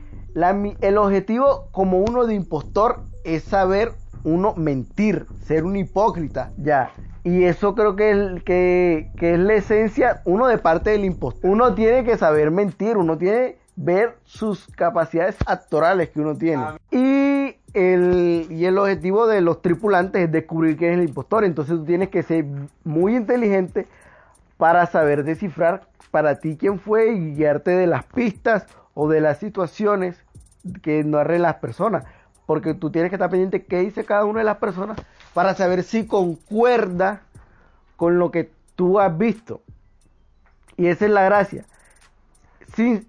[0.82, 3.94] el objetivo como uno de impostor es saber
[4.24, 6.92] uno mentir, ser un hipócrita, ya.
[7.24, 11.52] Y eso creo que es, que, es la esencia, uno de parte del impostor.
[11.52, 16.64] Uno tiene que saber mentir, uno tiene ver sus capacidades actorales que uno tiene.
[16.92, 17.29] Y
[17.74, 21.44] el, y el objetivo de los tripulantes es descubrir quién es el impostor.
[21.44, 22.46] Entonces tú tienes que ser
[22.84, 23.88] muy inteligente
[24.58, 29.38] para saber descifrar para ti quién fue y guiarte de las pistas o de las
[29.38, 30.24] situaciones
[30.82, 32.04] que no arreglan las personas
[32.50, 34.98] porque tú tienes que estar pendiente qué dice cada una de las personas
[35.36, 37.22] para saber si concuerda
[37.96, 39.62] con lo que tú has visto.
[40.76, 41.66] Y esa es la gracia.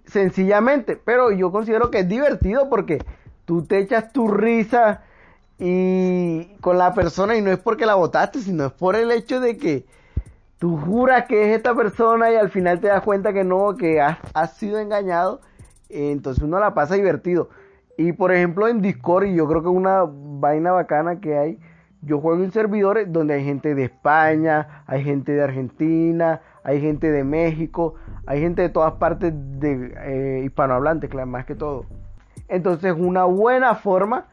[0.05, 3.03] Sencillamente, pero yo considero que es divertido porque
[3.51, 5.03] tú te echas tu risa
[5.59, 9.41] y con la persona y no es porque la votaste, sino es por el hecho
[9.41, 9.87] de que
[10.61, 14.01] tú juras que es esta persona y al final te das cuenta que no, que
[14.01, 15.41] has, sido engañado.
[15.89, 17.49] Entonces uno la pasa divertido.
[17.99, 21.59] Y por ejemplo en Discord, y yo creo que una vaina bacana que hay,
[22.03, 27.11] yo juego en servidores donde hay gente de España, hay gente de Argentina, hay gente
[27.11, 31.85] de México, hay gente de todas partes de eh, hispanohablantes, más que todo.
[32.51, 34.27] Entonces una buena forma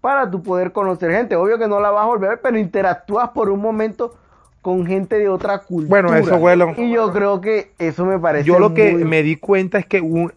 [0.00, 1.36] para tu poder conocer gente.
[1.36, 4.14] Obvio que no la vas a volver, pero interactúas por un momento
[4.62, 6.02] con gente de otra cultura.
[6.02, 6.74] Bueno, eso vuelo.
[6.76, 8.44] Y yo creo que eso me parece.
[8.44, 10.32] Yo lo que me di cuenta es que un,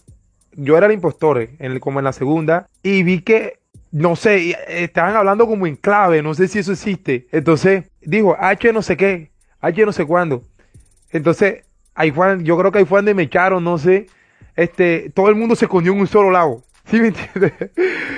[0.53, 3.60] yo era el impostor, en el, como en la segunda, y vi que,
[3.91, 7.27] no sé, estaban hablando como en clave, no sé si eso existe.
[7.31, 10.43] Entonces, dijo, H no sé qué, H no sé cuándo.
[11.12, 14.07] Entonces, ahí fue, yo creo que ahí fue donde me echaron, no sé,
[14.55, 16.63] este, todo el mundo se escondió en un solo lado.
[16.86, 17.54] ¿Sí me entiendes?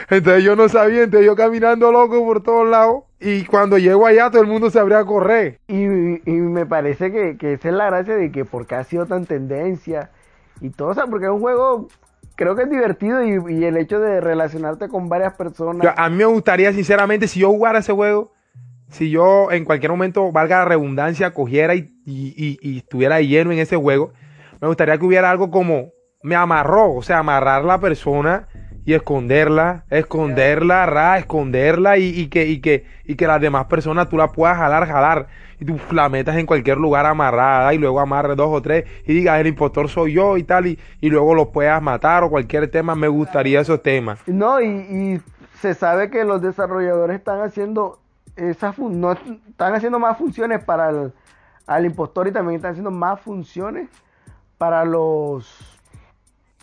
[0.10, 3.04] Entonces yo no sabía, entonces yo caminando loco por todos lados.
[3.19, 5.60] Y cuando llego allá, todo el mundo se abría a correr.
[5.67, 9.06] Y, y me parece que, que, esa es la gracia de que porque ha sido
[9.06, 10.12] tan tendencia
[10.62, 11.88] y todo, o sea, porque es un juego
[12.36, 15.93] creo que es divertido y, el hecho de relacionarte con varias personas.
[15.95, 18.34] a mí me gustaría, sinceramente, si yo jugara ese juego,
[18.89, 23.76] si yo en cualquier momento, valga la redundancia, cogiera y, y, estuviera lleno en ese
[23.76, 24.13] juego,
[24.62, 28.47] me gustaría que hubiera algo como me amarró, o sea, amarrar la persona
[28.86, 34.10] y esconderla, esconderla, ra, esconderla y, y, que, y, que, y que las demás personas
[34.10, 35.28] tú la puedas jalar, jalar.
[35.60, 39.13] Y tú la metas en cualquier lugar amarrada y luego amarre dos o tres y
[39.13, 42.69] digas el impostor soy yo y tal y, y luego lo puedas matar o cualquier
[42.69, 44.19] tema, me gustaría esos temas.
[44.28, 45.22] No, y, y
[45.60, 48.00] se sabe que los desarrolladores están haciendo
[48.36, 51.13] esas no, están haciendo más funciones para el
[51.65, 53.88] al impostor y también están haciendo más funciones
[54.58, 55.72] para los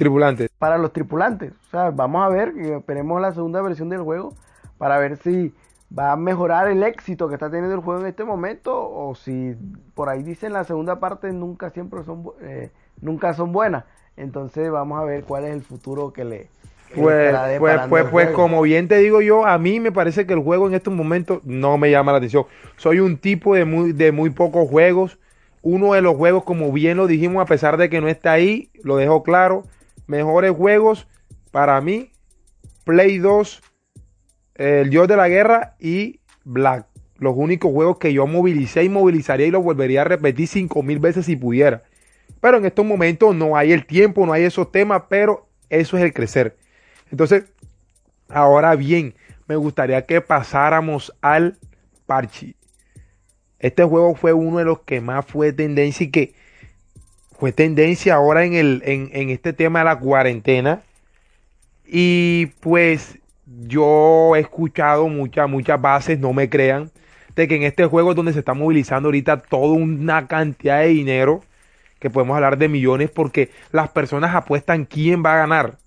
[0.00, 0.50] tripulantes.
[0.58, 1.52] Para los tripulantes.
[1.52, 4.34] O sea, vamos a ver, esperemos la segunda versión del juego
[4.78, 5.54] para ver si
[5.96, 9.54] va a mejorar el éxito que está teniendo el juego en este momento o si
[9.94, 12.70] por ahí dicen la segunda parte nunca siempre son eh,
[13.02, 13.84] nunca son buenas.
[14.16, 16.48] Entonces vamos a ver cuál es el futuro que le...
[16.88, 20.32] que Pues, pues, pues, pues, como bien te digo yo, a mí me parece que
[20.32, 22.46] el juego en estos momentos no me llama la atención.
[22.76, 25.18] Soy un tipo de muy, de muy pocos juegos.
[25.62, 28.70] Uno de los juegos, como bien lo dijimos, a pesar de que no está ahí,
[28.82, 29.64] lo dejo claro.
[30.10, 31.06] Mejores juegos
[31.52, 32.10] para mí,
[32.82, 33.62] Play 2,
[34.56, 36.88] El Dios de la Guerra y Black.
[37.18, 40.98] Los únicos juegos que yo movilicé y movilizaría y los volvería a repetir cinco mil
[40.98, 41.84] veces si pudiera.
[42.40, 46.02] Pero en estos momentos no hay el tiempo, no hay esos temas, pero eso es
[46.02, 46.56] el crecer.
[47.12, 47.44] Entonces,
[48.28, 49.14] ahora bien,
[49.46, 51.56] me gustaría que pasáramos al
[52.06, 52.56] parche.
[53.60, 56.34] Este juego fue uno de los que más fue tendencia y que
[57.40, 60.82] fue tendencia ahora en, el, en, en este tema de la cuarentena.
[61.86, 63.18] Y pues
[63.66, 66.90] yo he escuchado muchas, muchas bases, no me crean,
[67.34, 70.88] de que en este juego es donde se está movilizando ahorita toda una cantidad de
[70.88, 71.40] dinero,
[71.98, 75.78] que podemos hablar de millones, porque las personas apuestan quién va a ganar.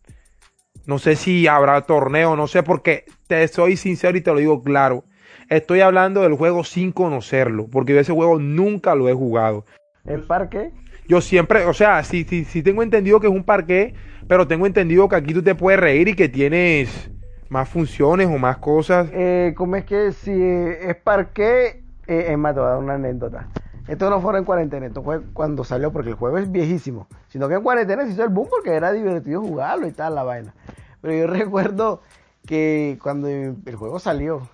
[0.88, 4.64] No sé si habrá torneo, no sé, porque te soy sincero y te lo digo
[4.64, 5.06] claro.
[5.50, 9.66] Estoy hablando del juego sin conocerlo, porque yo ese juego nunca lo he jugado.
[10.04, 10.72] ¿El parque?
[11.08, 13.94] Yo siempre, o sea, sí, sí, sí tengo entendido que es un parque,
[14.28, 17.12] pero tengo entendido que aquí tú te puedes reír y que tienes
[17.50, 19.10] más funciones o más cosas.
[19.12, 21.84] Eh, ¿Cómo es que si es parque?
[22.08, 23.48] Eh, es más, te voy a dar una anécdota.
[23.88, 27.08] Esto no fue en cuarentena, esto fue cuando salió, porque el juego es viejísimo.
[27.28, 30.24] Sino que en cuarentena se hizo el boom porque era divertido jugarlo y tal, la
[30.24, 30.54] vaina.
[31.02, 32.02] Pero yo recuerdo
[32.48, 34.48] que cuando el juego salió,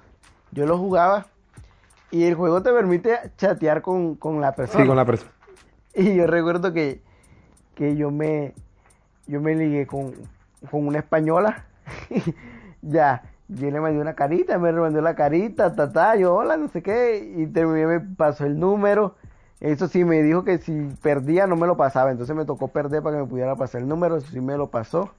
[0.51, 1.27] yo lo jugaba
[2.11, 4.83] y el juego te permite chatear con, con la persona.
[4.83, 5.31] Sí, con la persona.
[6.03, 7.01] Y yo recuerdo que,
[7.75, 8.55] que yo me
[9.27, 10.13] yo me ligué con,
[10.71, 11.65] con una española.
[12.81, 16.67] ya, yo le mandé una carita, me mandó la carita, ta, ta, yo hola, no
[16.69, 19.15] sé qué, y terminé, me pasó el número.
[19.61, 23.03] Eso sí, me dijo que si perdía no me lo pasaba, entonces me tocó perder
[23.03, 25.11] para que me pudiera pasar el número, eso sí me lo pasó.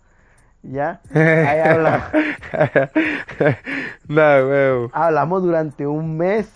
[0.63, 1.03] Ya,
[1.43, 2.09] ahí hablamos,
[4.09, 4.93] no, huevo.
[4.93, 6.49] hablamos durante un mes.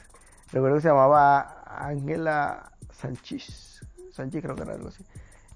[0.53, 3.74] Recuerdo que se llamaba Ángela Sánchez.
[4.15, 5.05] Sánchez creo que era algo así.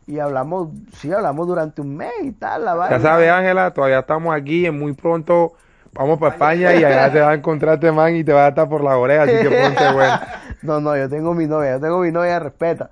[0.07, 3.01] Y hablamos, sí, hablamos durante un mes y tal, la Ya vaina.
[3.01, 5.53] sabes, Ángela, todavía estamos aquí y muy pronto
[5.92, 8.49] vamos para España y allá te va a encontrar este man y te va a
[8.49, 10.21] estar por la oreja, así que ponte bueno.
[10.62, 12.88] No, no, yo tengo mi novia, yo tengo mi novia, respeta.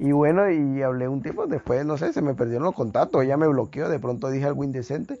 [0.00, 3.36] Y bueno, y hablé un tiempo, después, no sé, se me perdieron los contactos, ella
[3.36, 5.18] me bloqueó, de pronto dije algo indecente.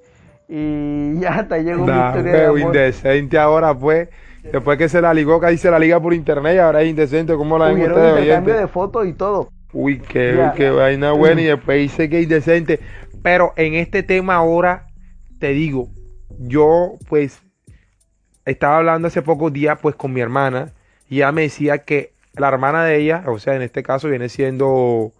[0.48, 2.60] Y ya hasta llegó mi Nah, historia de amor.
[2.60, 4.08] indecente ahora pues.
[4.52, 7.34] Después que se la ligó, casi se la liga por internet y ahora es indecente.
[7.36, 8.56] ¿Cómo la ven ustedes oyentes?
[8.56, 9.48] de fotos y todo.
[9.72, 12.80] Uy, qué, qué vaina buena y después dice que es indecente.
[13.22, 14.86] Pero en este tema ahora,
[15.38, 15.90] te digo,
[16.38, 17.42] yo pues
[18.44, 20.72] estaba hablando hace pocos días pues con mi hermana
[21.08, 24.28] y ella me decía que la hermana de ella, o sea, en este caso viene
[24.28, 25.12] siendo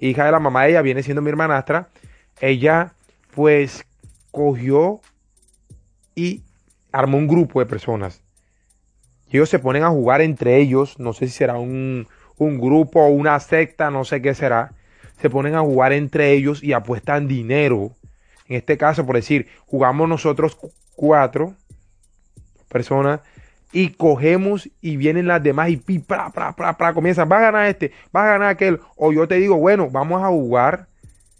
[0.00, 1.88] hija de la mamá de ella, viene siendo mi hermanastra,
[2.40, 2.92] ella
[3.34, 3.86] pues
[4.30, 5.00] cogió
[6.14, 6.42] y
[6.92, 8.22] armó un grupo de personas.
[9.30, 12.06] Y ellos se ponen a jugar entre ellos, no sé si será un,
[12.38, 14.72] un grupo o una secta, no sé qué será.
[15.20, 17.92] Se ponen a jugar entre ellos y apuestan dinero.
[18.48, 21.54] En este caso, por decir, jugamos nosotros cu- cuatro
[22.68, 23.20] personas
[23.72, 27.42] y cogemos y vienen las demás y pi, pra, pra, pra, pra, comienzan, va a
[27.42, 28.80] ganar este, va a ganar aquel.
[28.96, 30.86] O yo te digo, bueno, vamos a jugar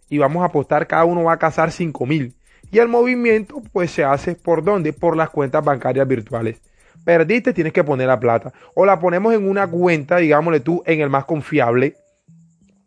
[0.08, 2.34] y vamos a apostar, cada uno va a cazar 5 mil.
[2.70, 4.92] Y el movimiento pues se hace por dónde?
[4.92, 6.60] Por las cuentas bancarias virtuales.
[7.04, 8.52] Perdiste, tienes que poner la plata.
[8.74, 11.96] O la ponemos en una cuenta, digámosle tú, en el más confiable.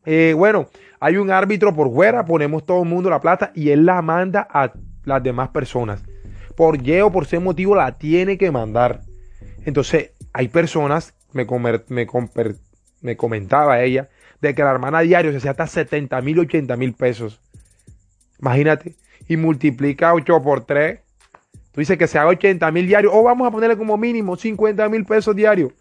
[0.06, 3.86] Eh, bueno, hay un árbitro por fuera, ponemos todo el mundo la plata y él
[3.86, 4.72] la manda a
[5.04, 6.02] las demás personas.
[6.56, 9.02] Por Y o por C motivo la tiene que mandar.
[9.66, 12.58] Entonces, hay personas, me, comer- me, comper-
[13.02, 14.10] me comentaba ella,
[14.42, 17.42] de que la hermana diario se hacía hasta 70 mil, 80 mil pesos.
[18.40, 18.96] Imagínate.
[19.28, 21.02] Y multiplica 8 por 3.
[21.78, 23.14] Tú dices que se haga 80 mil diarios.
[23.14, 25.74] O vamos a ponerle como mínimo 50 mil pesos diarios.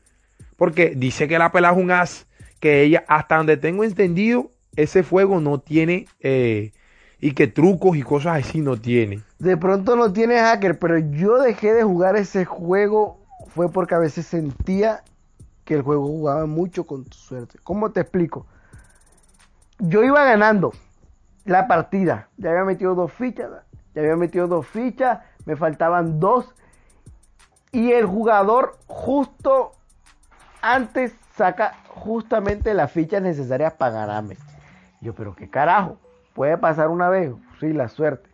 [0.57, 2.27] Porque dice que la pelada es un as.
[2.61, 6.07] Que ella, hasta donde tengo entendido, ese fuego no tiene.
[6.21, 6.73] eh,
[7.19, 9.23] y que trucos y cosas así no tiene.
[9.39, 13.19] De pronto no tiene hacker, pero yo dejé de jugar ese juego
[13.55, 15.03] fue porque a veces sentía
[15.65, 17.59] que el juego jugaba mucho con tu suerte.
[17.65, 18.47] ¿Cómo te explico?
[19.79, 20.75] Yo iba ganando
[21.47, 23.51] la partida, ya había metido dos fichas,
[23.95, 26.55] ya había metido dos fichas, me faltaban dos
[27.73, 29.73] y el jugador justo
[30.61, 34.37] antes saca justamente las fichas necesarias para ganarme.
[35.01, 35.99] Yo, pero qué carajo,
[36.35, 38.29] puede pasar una vez, sí, la suerte.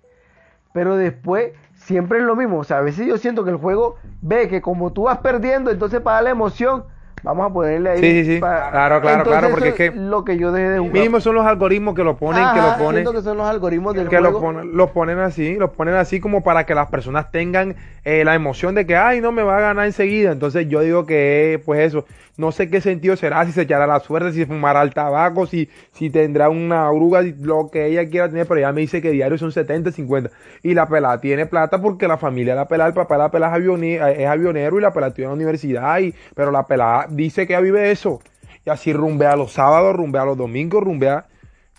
[0.72, 2.58] Pero después siempre es lo mismo.
[2.58, 5.70] O sea, a veces yo siento que el juego ve que como tú vas perdiendo,
[5.70, 6.84] entonces para darle emoción,
[7.22, 8.00] Vamos a ponerle ahí.
[8.00, 8.40] Sí, sí, sí.
[8.40, 10.92] Claro, claro, Entonces, claro, porque es que lo que yo dejé de jugar.
[10.92, 13.04] Mínimo son los algoritmos que lo ponen, que lo ponen.
[13.04, 14.40] que son los algoritmos del que lo juego.
[14.40, 18.34] ponen, lo ponen así, lo ponen así como para que las personas tengan eh, la
[18.34, 20.32] emoción de que, ay, no me va a ganar enseguida.
[20.32, 22.04] Entonces yo digo que, pues eso,
[22.36, 25.68] no sé qué sentido será, si se echará la suerte, si fumará el tabaco, si,
[25.92, 29.36] si tendrá una oruga, lo que ella quiera tener, pero ella me dice que diario
[29.38, 30.30] son 70, 50.
[30.62, 33.62] Y la pelada tiene plata porque la familia la pelada, el papá la pelada es
[33.62, 37.46] avione- es avionero y la pelada estudia en la universidad, y, pero la pelada dice
[37.46, 38.20] que ella vive eso.
[38.64, 41.26] Y así rumbea los sábados, rumbea los domingos, rumbea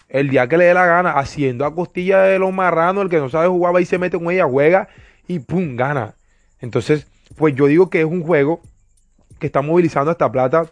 [0.10, 3.18] el día que le dé la gana, haciendo a costilla de los marranos, el que
[3.18, 4.88] no sabe jugar va y se mete con ella, juega
[5.28, 6.16] y pum, gana.
[6.60, 8.62] Entonces, pues yo digo que es un juego
[9.40, 10.72] que está movilizando esta plata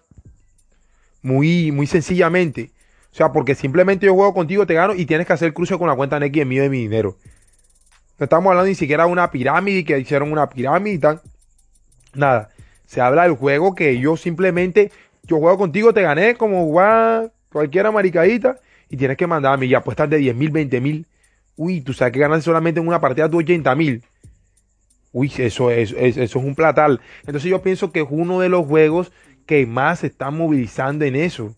[1.21, 2.71] muy, muy sencillamente.
[3.11, 5.77] O sea, porque simplemente yo juego contigo, te gano y tienes que hacer el cruce
[5.77, 7.17] con la cuenta Next mío de mi dinero.
[8.17, 11.21] No estamos hablando ni siquiera de una pirámide, que hicieron una pirámide y tal.
[12.13, 12.49] Nada.
[12.85, 14.91] Se habla del juego que yo simplemente,
[15.23, 18.57] yo juego contigo, te gané como jugar cualquiera maricadita
[18.89, 21.07] y tienes que mandarme y apuestas de 10 mil, 20 mil.
[21.55, 24.03] Uy, tú sabes que ganas solamente en una partida de 80 mil.
[25.11, 27.01] Uy, eso es, es- eso es un platal.
[27.25, 29.11] Entonces yo pienso que es uno de los juegos
[29.45, 31.55] que más se están movilizando en eso.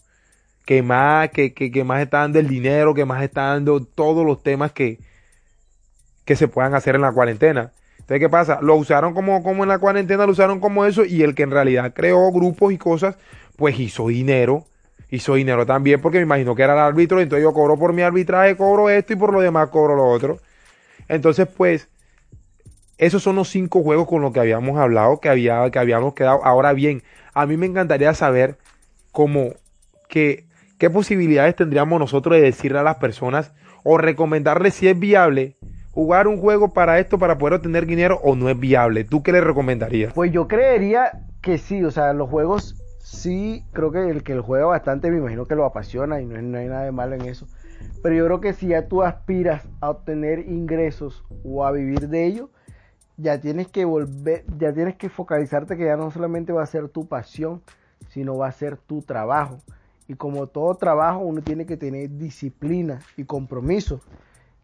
[0.65, 4.25] Que más, que, que, que más está dando el dinero, que más está dando todos
[4.25, 4.99] los temas que,
[6.25, 7.71] que se puedan hacer en la cuarentena.
[7.99, 8.59] Entonces, ¿qué pasa?
[8.61, 11.51] Lo usaron como, como en la cuarentena, lo usaron como eso, y el que en
[11.51, 13.17] realidad creó grupos y cosas,
[13.55, 14.65] pues hizo dinero.
[15.09, 18.01] Hizo dinero también, porque me imagino que era el árbitro, entonces yo cobro por mi
[18.01, 20.39] arbitraje, cobro esto y por lo demás cobro lo otro.
[21.07, 21.89] Entonces, pues,
[23.05, 26.43] esos son los cinco juegos con los que habíamos hablado, que, había, que habíamos quedado.
[26.43, 28.57] Ahora bien, a mí me encantaría saber
[29.11, 29.53] cómo,
[30.07, 30.45] qué
[30.91, 35.55] posibilidades tendríamos nosotros de decirle a las personas o recomendarles si es viable
[35.93, 39.03] jugar un juego para esto, para poder obtener dinero o no es viable.
[39.03, 40.13] ¿Tú qué le recomendarías?
[40.13, 44.43] Pues yo creería que sí, o sea, los juegos sí, creo que el que lo
[44.43, 47.25] juega bastante me imagino que lo apasiona y no, no hay nada de malo en
[47.25, 47.47] eso.
[48.01, 52.25] Pero yo creo que si ya tú aspiras a obtener ingresos o a vivir de
[52.25, 52.49] ello,
[53.17, 56.89] ya tienes que volver, ya tienes que focalizarte que ya no solamente va a ser
[56.89, 57.61] tu pasión,
[58.09, 59.59] sino va a ser tu trabajo.
[60.07, 64.01] Y como todo trabajo, uno tiene que tener disciplina y compromiso.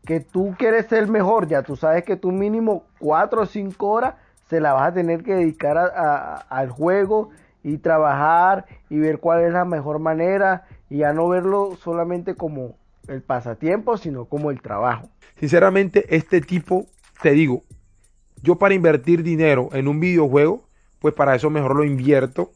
[0.06, 4.16] Que tú quieres ser mejor, ya tú sabes que tú mínimo 4 o 5 horas
[4.50, 7.30] se la vas a tener que dedicar al juego
[7.64, 12.76] y trabajar y ver cuál es la mejor manera y ya no verlo solamente como
[13.08, 15.10] el pasatiempo, sino como el trabajo.
[15.38, 16.86] Sinceramente, este tipo,
[17.22, 17.64] te digo,
[18.44, 20.64] yo para invertir dinero en un videojuego,
[21.00, 22.52] pues para eso mejor lo invierto.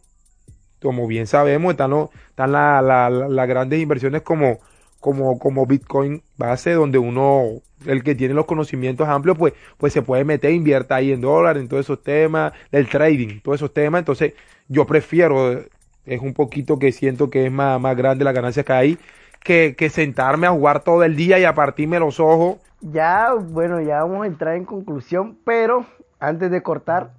[0.82, 4.60] Como bien sabemos, están, los- están la- la- la- las grandes inversiones como,
[5.00, 10.02] como, como Bitcoin base, donde uno, el que tiene los conocimientos amplios, pues, pues se
[10.02, 14.00] puede meter, invierta ahí en dólares, en todos esos temas, del trading, todos esos temas.
[14.00, 14.34] Entonces,
[14.68, 15.64] yo prefiero,
[16.06, 18.98] es un poquito que siento que es más, más grande la ganancia que hay,
[19.44, 24.04] que, sentarme a jugar todo el día y a partirme los ojos Ya, bueno, ya
[24.04, 25.86] vamos a entrar en conclusión, pero
[26.20, 27.12] antes de cortar,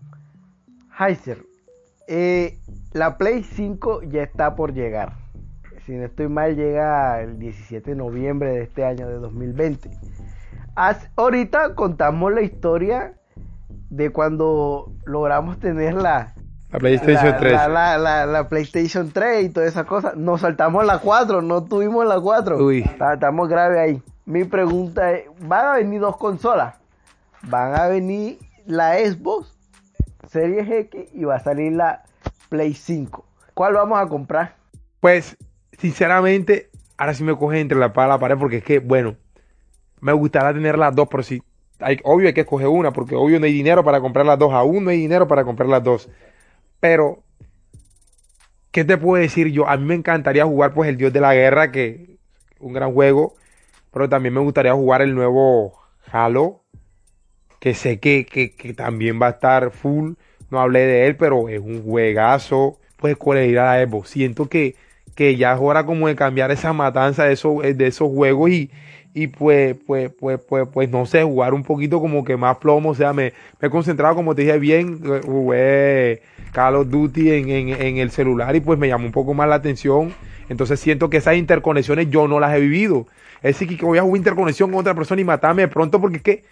[0.99, 1.39] Heiser,
[2.09, 2.59] eh,
[2.93, 5.13] la Play 5 ya está por llegar.
[5.85, 9.91] Si no estoy mal, llega el 17 de noviembre de este año de 2020.
[10.77, 13.15] Haz- ahorita contamos la historia
[13.91, 15.95] de cuando logramos tener
[16.75, 17.53] la, La PlayStation la, 3.
[17.53, 20.13] la- la- la- la PlayStation 3 y toda esa cosa.
[20.17, 22.59] Nos saltamos la 4, no tuvimos la 4.
[22.65, 22.81] Uy.
[22.83, 24.03] Está- Estamos grave ahí.
[24.27, 26.75] Mi pregunta es, ¿van a venir dos consolas?
[27.43, 29.55] Van a venir la Xbox
[30.29, 32.03] Series X y va a salir la
[32.49, 33.25] Play 5.
[33.53, 34.55] ¿Cuál vamos a comprar?
[35.01, 35.37] Pues,
[35.79, 39.17] sinceramente, ahora sí me coge entre la y la pared porque es que, bueno,
[40.01, 41.43] me gustaría tener las dos, pero sí,
[41.81, 44.53] hay, obvio hay que escoger una porque obvio no hay dinero para comprar las dos,
[44.53, 46.09] aún no hay dinero para comprar las dos.
[46.85, 47.23] Pero,
[48.71, 49.67] ¿qué te puedo decir yo?
[49.67, 52.19] A mí me encantaría jugar pues el Dios de la Guerra, que
[52.61, 53.37] un gran juego,
[53.91, 55.81] pero también me gustaría jugar el nuevo
[56.13, 56.61] Halo,
[57.59, 60.13] que sé que, que, que también va a estar full.
[60.51, 62.79] No hablé de él, pero es un juegazo.
[62.99, 64.11] Pues cuál ir a la Xbox.
[64.11, 64.77] Siento que,
[65.15, 68.71] que ya es hora como de cambiar esa matanza de esos, de esos juegos y,
[69.17, 72.91] y pues, pues, pues, pues, pues, no sé, jugar un poquito como que más plomo.
[72.91, 76.21] O sea, me, me he concentrado, como te dije bien, jugué
[76.53, 79.49] Call of Duty en, en, en el celular y pues me llamó un poco más
[79.49, 80.13] la atención.
[80.49, 83.07] Entonces siento que esas interconexiones yo no las he vivido.
[83.37, 86.17] Es decir, que voy a jugar interconexión con otra persona y matarme de pronto porque
[86.17, 86.45] es que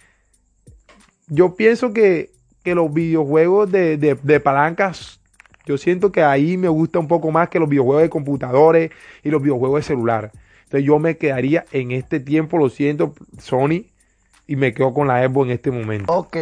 [1.27, 2.31] yo pienso que,
[2.63, 5.19] que los videojuegos de, de, de palancas,
[5.65, 9.29] yo siento que ahí me gusta un poco más que los videojuegos de computadores y
[9.31, 10.31] los videojuegos de celular.
[10.73, 13.85] Entonces yo me quedaría en este tiempo, lo siento, Sony,
[14.47, 16.11] y me quedo con la Xbox en este momento.
[16.11, 16.37] Ok.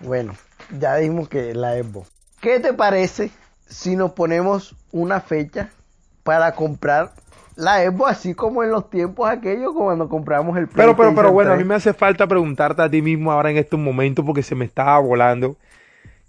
[0.00, 0.34] Bueno,
[0.80, 2.10] ya dijimos que la Xbox.
[2.40, 3.30] ¿Qué te parece
[3.66, 5.68] si nos ponemos una fecha
[6.22, 7.12] para comprar
[7.54, 11.50] la Xbox, así como en los tiempos aquellos cuando compramos el Pero, pero, pero bueno,
[11.50, 11.66] a 3.
[11.66, 14.64] mí me hace falta preguntarte a ti mismo ahora en estos momentos porque se me
[14.64, 15.54] estaba volando.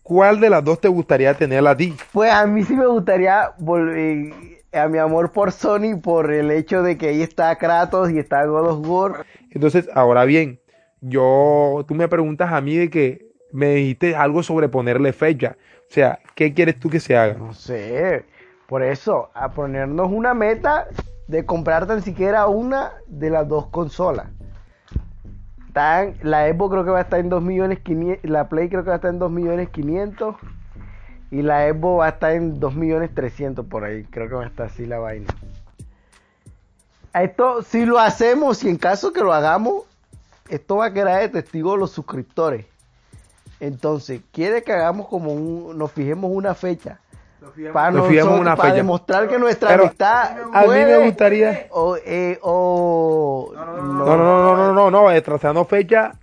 [0.04, 1.96] ¿Cuál de las dos te gustaría tener a ti?
[2.12, 4.34] Pues a mí sí me gustaría volver
[4.78, 8.46] a mi amor por Sony por el hecho de que ahí está Kratos y está
[8.46, 9.26] God of War.
[9.52, 10.60] Entonces, ahora bien,
[11.02, 15.58] yo, tú me preguntas a mí de que me dijiste algo sobre ponerle fecha.
[15.90, 17.36] O sea, ¿qué quieres tú que se haga?
[17.36, 18.26] No sé,
[18.68, 20.88] por eso, a ponernos una meta
[21.28, 24.28] de comprar tan siquiera una de las dos consolas.
[25.74, 28.88] La Xbox creo que va a estar en 2 millones 500, la Play creo que
[28.88, 30.36] va a estar en 2 millones 500
[31.32, 34.44] y la Xbox va a estar en 2 millones 300 por ahí, creo que va
[34.44, 35.28] a estar así la vaina.
[37.14, 39.84] A Esto, si lo hacemos, si en caso que lo hagamos,
[40.50, 42.66] esto va a quedar de testigo los suscriptores.
[43.60, 47.00] Entonces, quiere que hagamos como un, nos fijemos una fecha.
[47.72, 48.76] Para, Nos fijemos nosotros- una para fecha.
[48.78, 54.56] demostrar que nuestra Pero amistad a mí me gustaría- o, eh, o- No, no, no,
[54.58, 56.14] no, no, no, eh, trazando fecha,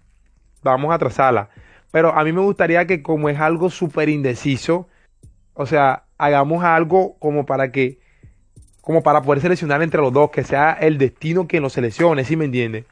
[0.62, 1.48] vamos a trazarla.
[1.90, 4.88] Pero a mí me gustaría que como es algo súper indeciso,
[5.54, 7.98] o sea, hagamos algo como para que,
[8.80, 12.36] como para poder seleccionar entre los dos, que sea el destino quien lo seleccione, ¿sí
[12.36, 12.84] me entiendes?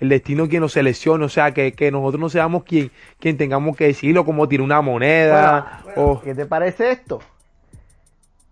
[0.00, 2.90] El destino quien lo seleccione, o sea, que, que nosotros no seamos quien,
[3.20, 6.20] quien tengamos que decirlo, como tirar una moneda, o...
[6.20, 7.20] ¿Qué te parece esto?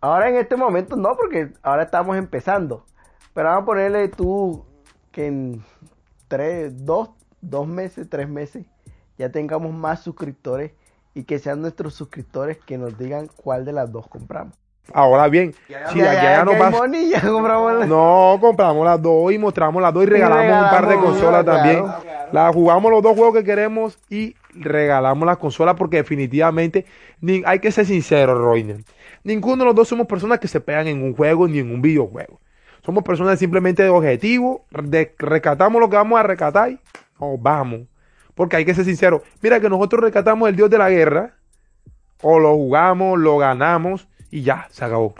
[0.01, 2.87] Ahora en este momento no, porque ahora estamos empezando.
[3.35, 4.65] Pero vamos a ponerle tú
[5.13, 5.63] que en
[6.29, 8.65] tres, dos, dos meses, tres meses,
[9.19, 10.73] ya tengamos más suscriptores
[11.21, 14.55] y que sean nuestros suscriptores que nos digan cuál de las dos compramos.
[14.93, 15.55] Ahora bien,
[15.93, 16.71] si ya, ya no pasa...
[16.71, 20.71] money, ya compramos la- No, compramos las dos y mostramos las dos y regalamos, un
[20.71, 21.63] par de consolas claro.
[21.63, 21.85] también.
[22.33, 26.87] La jugamos los dos juegos que queremos y regalamos las consolas porque definitivamente
[27.21, 28.79] ni, hay que ser sincero, Roiner.
[29.23, 31.83] Ninguno de los dos somos personas que se pegan en un juego ni en un
[31.83, 32.41] videojuego.
[32.85, 36.81] Somos personas simplemente de objetivo, de, rescatamos lo que vamos a rescatar y
[37.21, 37.81] nos vamos.
[38.35, 39.23] Porque hay que ser sincero.
[39.43, 41.37] Mira que nosotros rescatamos el dios de la guerra,
[42.23, 45.15] o lo jugamos, lo ganamos y ya, se acabó.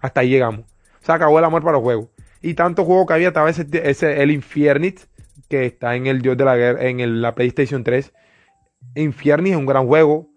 [0.00, 0.66] Hasta ahí llegamos.
[1.00, 2.08] Se acabó el amor para los juegos.
[2.40, 5.00] Y tanto juego que había, estaba ese, ese- el Infiernit,
[5.48, 8.12] que está en el Dios de la Guerra, en la PlayStation 3.
[8.94, 10.28] Infiernit es un gran juego.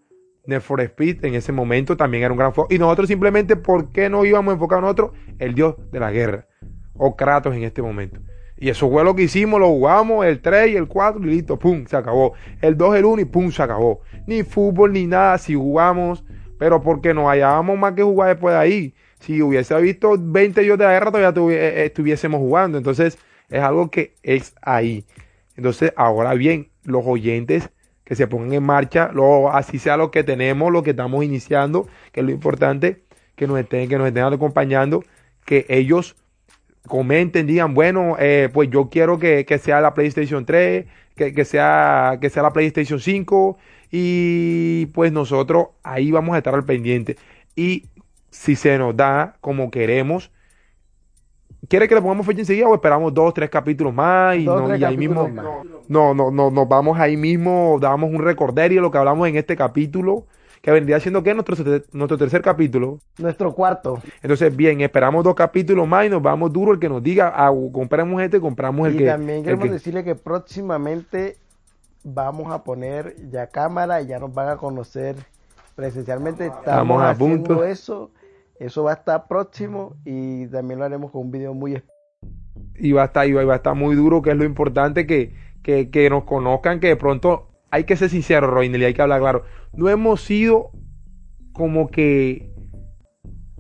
[0.47, 2.67] Need for Speed en ese momento también era un gran juego.
[2.71, 5.13] Y nosotros simplemente, ¿por qué no íbamos a enfocar en otro?
[5.39, 6.47] El Dios de la Guerra.
[6.93, 8.21] O Kratos en este momento.
[8.65, 11.59] Y eso fue lo que hicimos, lo jugamos, el 3 y el 4 y listo,
[11.59, 12.33] pum, se acabó.
[12.61, 14.01] El 2, el 1 y pum, se acabó.
[14.25, 16.23] Ni fútbol ni nada, si jugamos,
[16.57, 18.95] pero porque no hallábamos más que jugar después de ahí.
[19.19, 22.79] Si hubiese visto 20 dios de la guerra, todavía tuvi- estuviésemos jugando.
[22.79, 25.05] Entonces, es algo que es ahí.
[25.55, 27.69] Entonces, ahora bien, los oyentes
[28.03, 31.87] que se pongan en marcha, lo, así sea lo que tenemos, lo que estamos iniciando,
[32.11, 33.03] que es lo importante,
[33.35, 35.03] que nos que nos estén acompañando,
[35.45, 36.15] que ellos
[36.87, 41.45] comenten, digan, bueno, eh, pues yo quiero que, que sea la PlayStation 3, que, que
[41.45, 43.57] sea, que sea la PlayStation 5,
[43.91, 47.17] y pues nosotros ahí vamos a estar al pendiente.
[47.55, 47.85] Y
[48.29, 50.31] si se nos da como queremos,
[51.69, 54.75] ¿quiere que le pongamos fecha enseguida o esperamos dos, tres capítulos más y, Dos, no,
[54.75, 55.27] y ahí mismo?
[55.29, 55.45] más.
[55.87, 59.37] No, no, no, nos vamos ahí mismo, damos un recorderio de lo que hablamos en
[59.37, 60.25] este capítulo,
[60.65, 61.55] que vendría siendo que nuestro,
[61.91, 62.97] nuestro tercer capítulo.
[63.19, 64.01] Nuestro cuarto.
[64.23, 66.73] Entonces, bien, esperamos dos capítulos más y nos vamos duro.
[66.73, 69.05] El que nos diga, ah, compramos este, compramos el y que.
[69.05, 71.37] también el queremos que- decirle que próximamente
[72.03, 75.15] vamos a poner ya cámara y ya nos van a conocer
[75.75, 76.45] presencialmente.
[76.47, 77.63] Estamos, Estamos a haciendo punto.
[77.63, 78.09] eso.
[78.59, 81.95] Eso va a estar próximo y también lo haremos con un video muy especial.
[82.77, 85.31] y va a estar, y va a estar muy duro, que es lo importante, que,
[85.61, 89.01] que, que nos conozcan, que de pronto hay que ser sincero, Roinel, y hay que
[89.01, 89.43] hablar claro.
[89.75, 90.71] No hemos sido
[91.53, 92.51] como que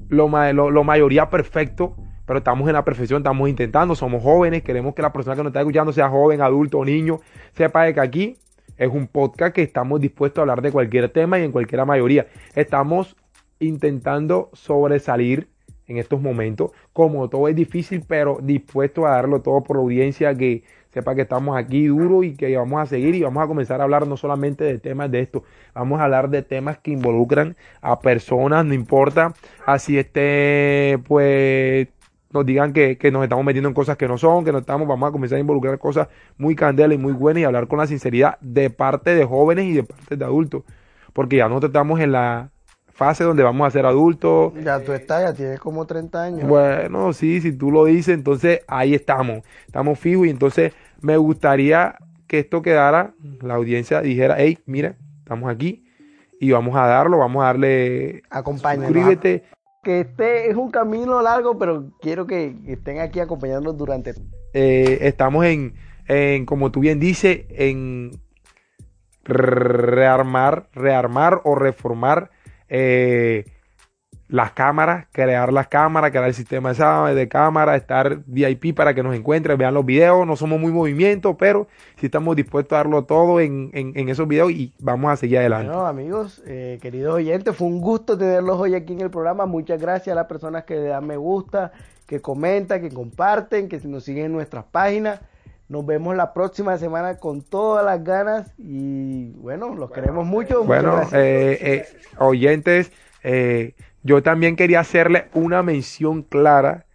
[0.09, 0.29] lo,
[0.71, 1.95] lo mayoría perfecto,
[2.25, 5.51] pero estamos en la perfección, estamos intentando, somos jóvenes, queremos que la persona que nos
[5.51, 7.19] está escuchando sea joven, adulto o niño,
[7.53, 8.37] sepa de que aquí
[8.77, 12.27] es un podcast que estamos dispuestos a hablar de cualquier tema y en cualquier mayoría.
[12.55, 13.15] Estamos
[13.59, 15.49] intentando sobresalir
[15.87, 20.35] en estos momentos, como todo es difícil, pero dispuesto a darlo todo por la audiencia
[20.35, 20.63] que
[20.95, 23.83] sepa que estamos aquí duro y que vamos a seguir y vamos a comenzar a
[23.83, 25.43] hablar no solamente de temas de esto,
[25.73, 29.33] vamos a hablar de temas que involucran a personas, no importa.
[29.65, 31.89] Así esté, pues
[32.31, 34.87] nos digan que, que nos estamos metiendo en cosas que no son, que no estamos,
[34.87, 37.87] vamos a comenzar a involucrar cosas muy candelas y muy buenas y hablar con la
[37.87, 40.63] sinceridad de parte de jóvenes y de parte de adultos,
[41.11, 42.51] porque ya nosotros estamos en la
[42.95, 46.47] fase donde vamos a ser adultos, Ya tú estás, ya tienes como 30 años.
[46.47, 51.97] bueno, sí, si tú lo dices, entonces ahí estamos, estamos fijos y entonces me gustaría
[52.25, 55.83] que esto quedara, la audiencia dijera, hey, mira, estamos aquí
[56.39, 58.87] y vamos a darlo, vamos a darle, Acompáñanos.
[58.87, 59.43] suscríbete,
[59.83, 64.13] que este es un camino largo, pero quiero que estén aquí acompañándonos durante.
[64.53, 65.75] Eh, estamos en,
[66.07, 68.11] en, como tú bien dices, en
[69.23, 72.31] rearmar, rearmar o reformar
[72.69, 73.45] eh,
[74.27, 76.73] las cámaras, crear las cámaras, crear el sistema
[77.13, 80.25] de cámara, estar VIP para que nos encuentren, vean los videos.
[80.25, 84.51] No somos muy movimientos, pero sí estamos dispuestos a darlo todo en, en, esos videos
[84.51, 85.67] y vamos a seguir adelante.
[85.67, 89.45] Bueno, amigos, eh, queridos oyentes, fue un gusto tenerlos hoy aquí en el programa.
[89.45, 91.71] Muchas gracias a las personas que le dan me gusta,
[92.07, 95.19] que comentan, que comparten, que nos siguen en nuestras páginas.
[95.67, 100.63] Nos vemos la próxima semana con todas las ganas y bueno, los queremos mucho.
[100.63, 101.85] Bueno, eh, eh,
[102.19, 102.91] oyentes,
[103.23, 106.85] eh, yo también quería hacerle una mención clara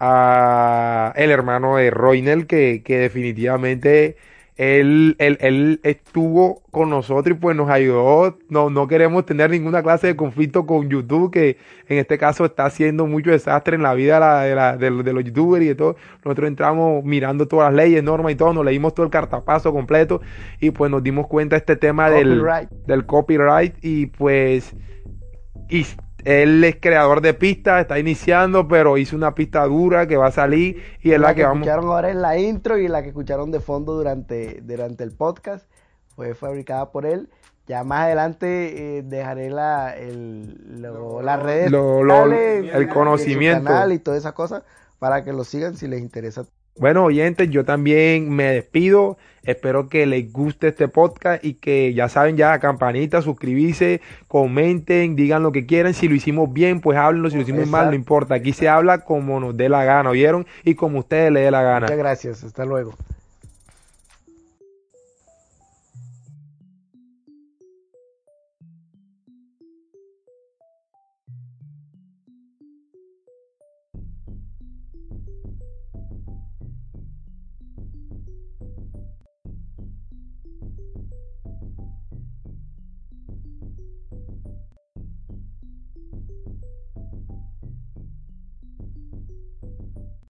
[0.00, 4.16] a el hermano de Roynel que, que definitivamente
[4.56, 8.38] él, él, estuvo con nosotros y pues nos ayudó.
[8.48, 11.56] No, no queremos tener ninguna clase de conflicto con YouTube, que
[11.88, 15.64] en este caso está haciendo mucho desastre en la vida de, la, de, los youtubers
[15.64, 15.96] y de todo.
[16.24, 20.20] Nosotros entramos mirando todas las leyes, normas y todo, nos leímos todo el cartapazo completo
[20.60, 22.42] y pues nos dimos cuenta de este tema del,
[22.86, 24.76] del copyright y pues...
[25.70, 25.86] Y
[26.24, 30.32] él es creador de pistas, está iniciando, pero hizo una pista dura que va a
[30.32, 31.66] salir y es la, la que, vamos.
[31.66, 35.66] escucharon ahora en la intro y la que escucharon de fondo durante, durante el podcast
[36.14, 37.28] fue fabricada por él.
[37.66, 44.20] Ya más adelante eh, dejaré la, el, lo, las redes el conocimiento canal y todas
[44.20, 44.64] esas cosas
[44.98, 46.44] para que lo sigan si les interesa.
[46.78, 49.18] Bueno, oyentes, yo también me despido.
[49.44, 55.42] Espero que les guste este podcast y que ya saben ya, campanita, suscribirse, comenten, digan
[55.42, 55.94] lo que quieran.
[55.94, 57.28] Si lo hicimos bien, pues háblenlo.
[57.28, 58.36] Si lo hicimos mal, no importa.
[58.36, 60.46] Aquí se habla como nos dé la gana, ¿oyeron?
[60.64, 61.80] Y como ustedes les dé la gana.
[61.80, 62.44] Muchas gracias.
[62.44, 62.94] Hasta luego.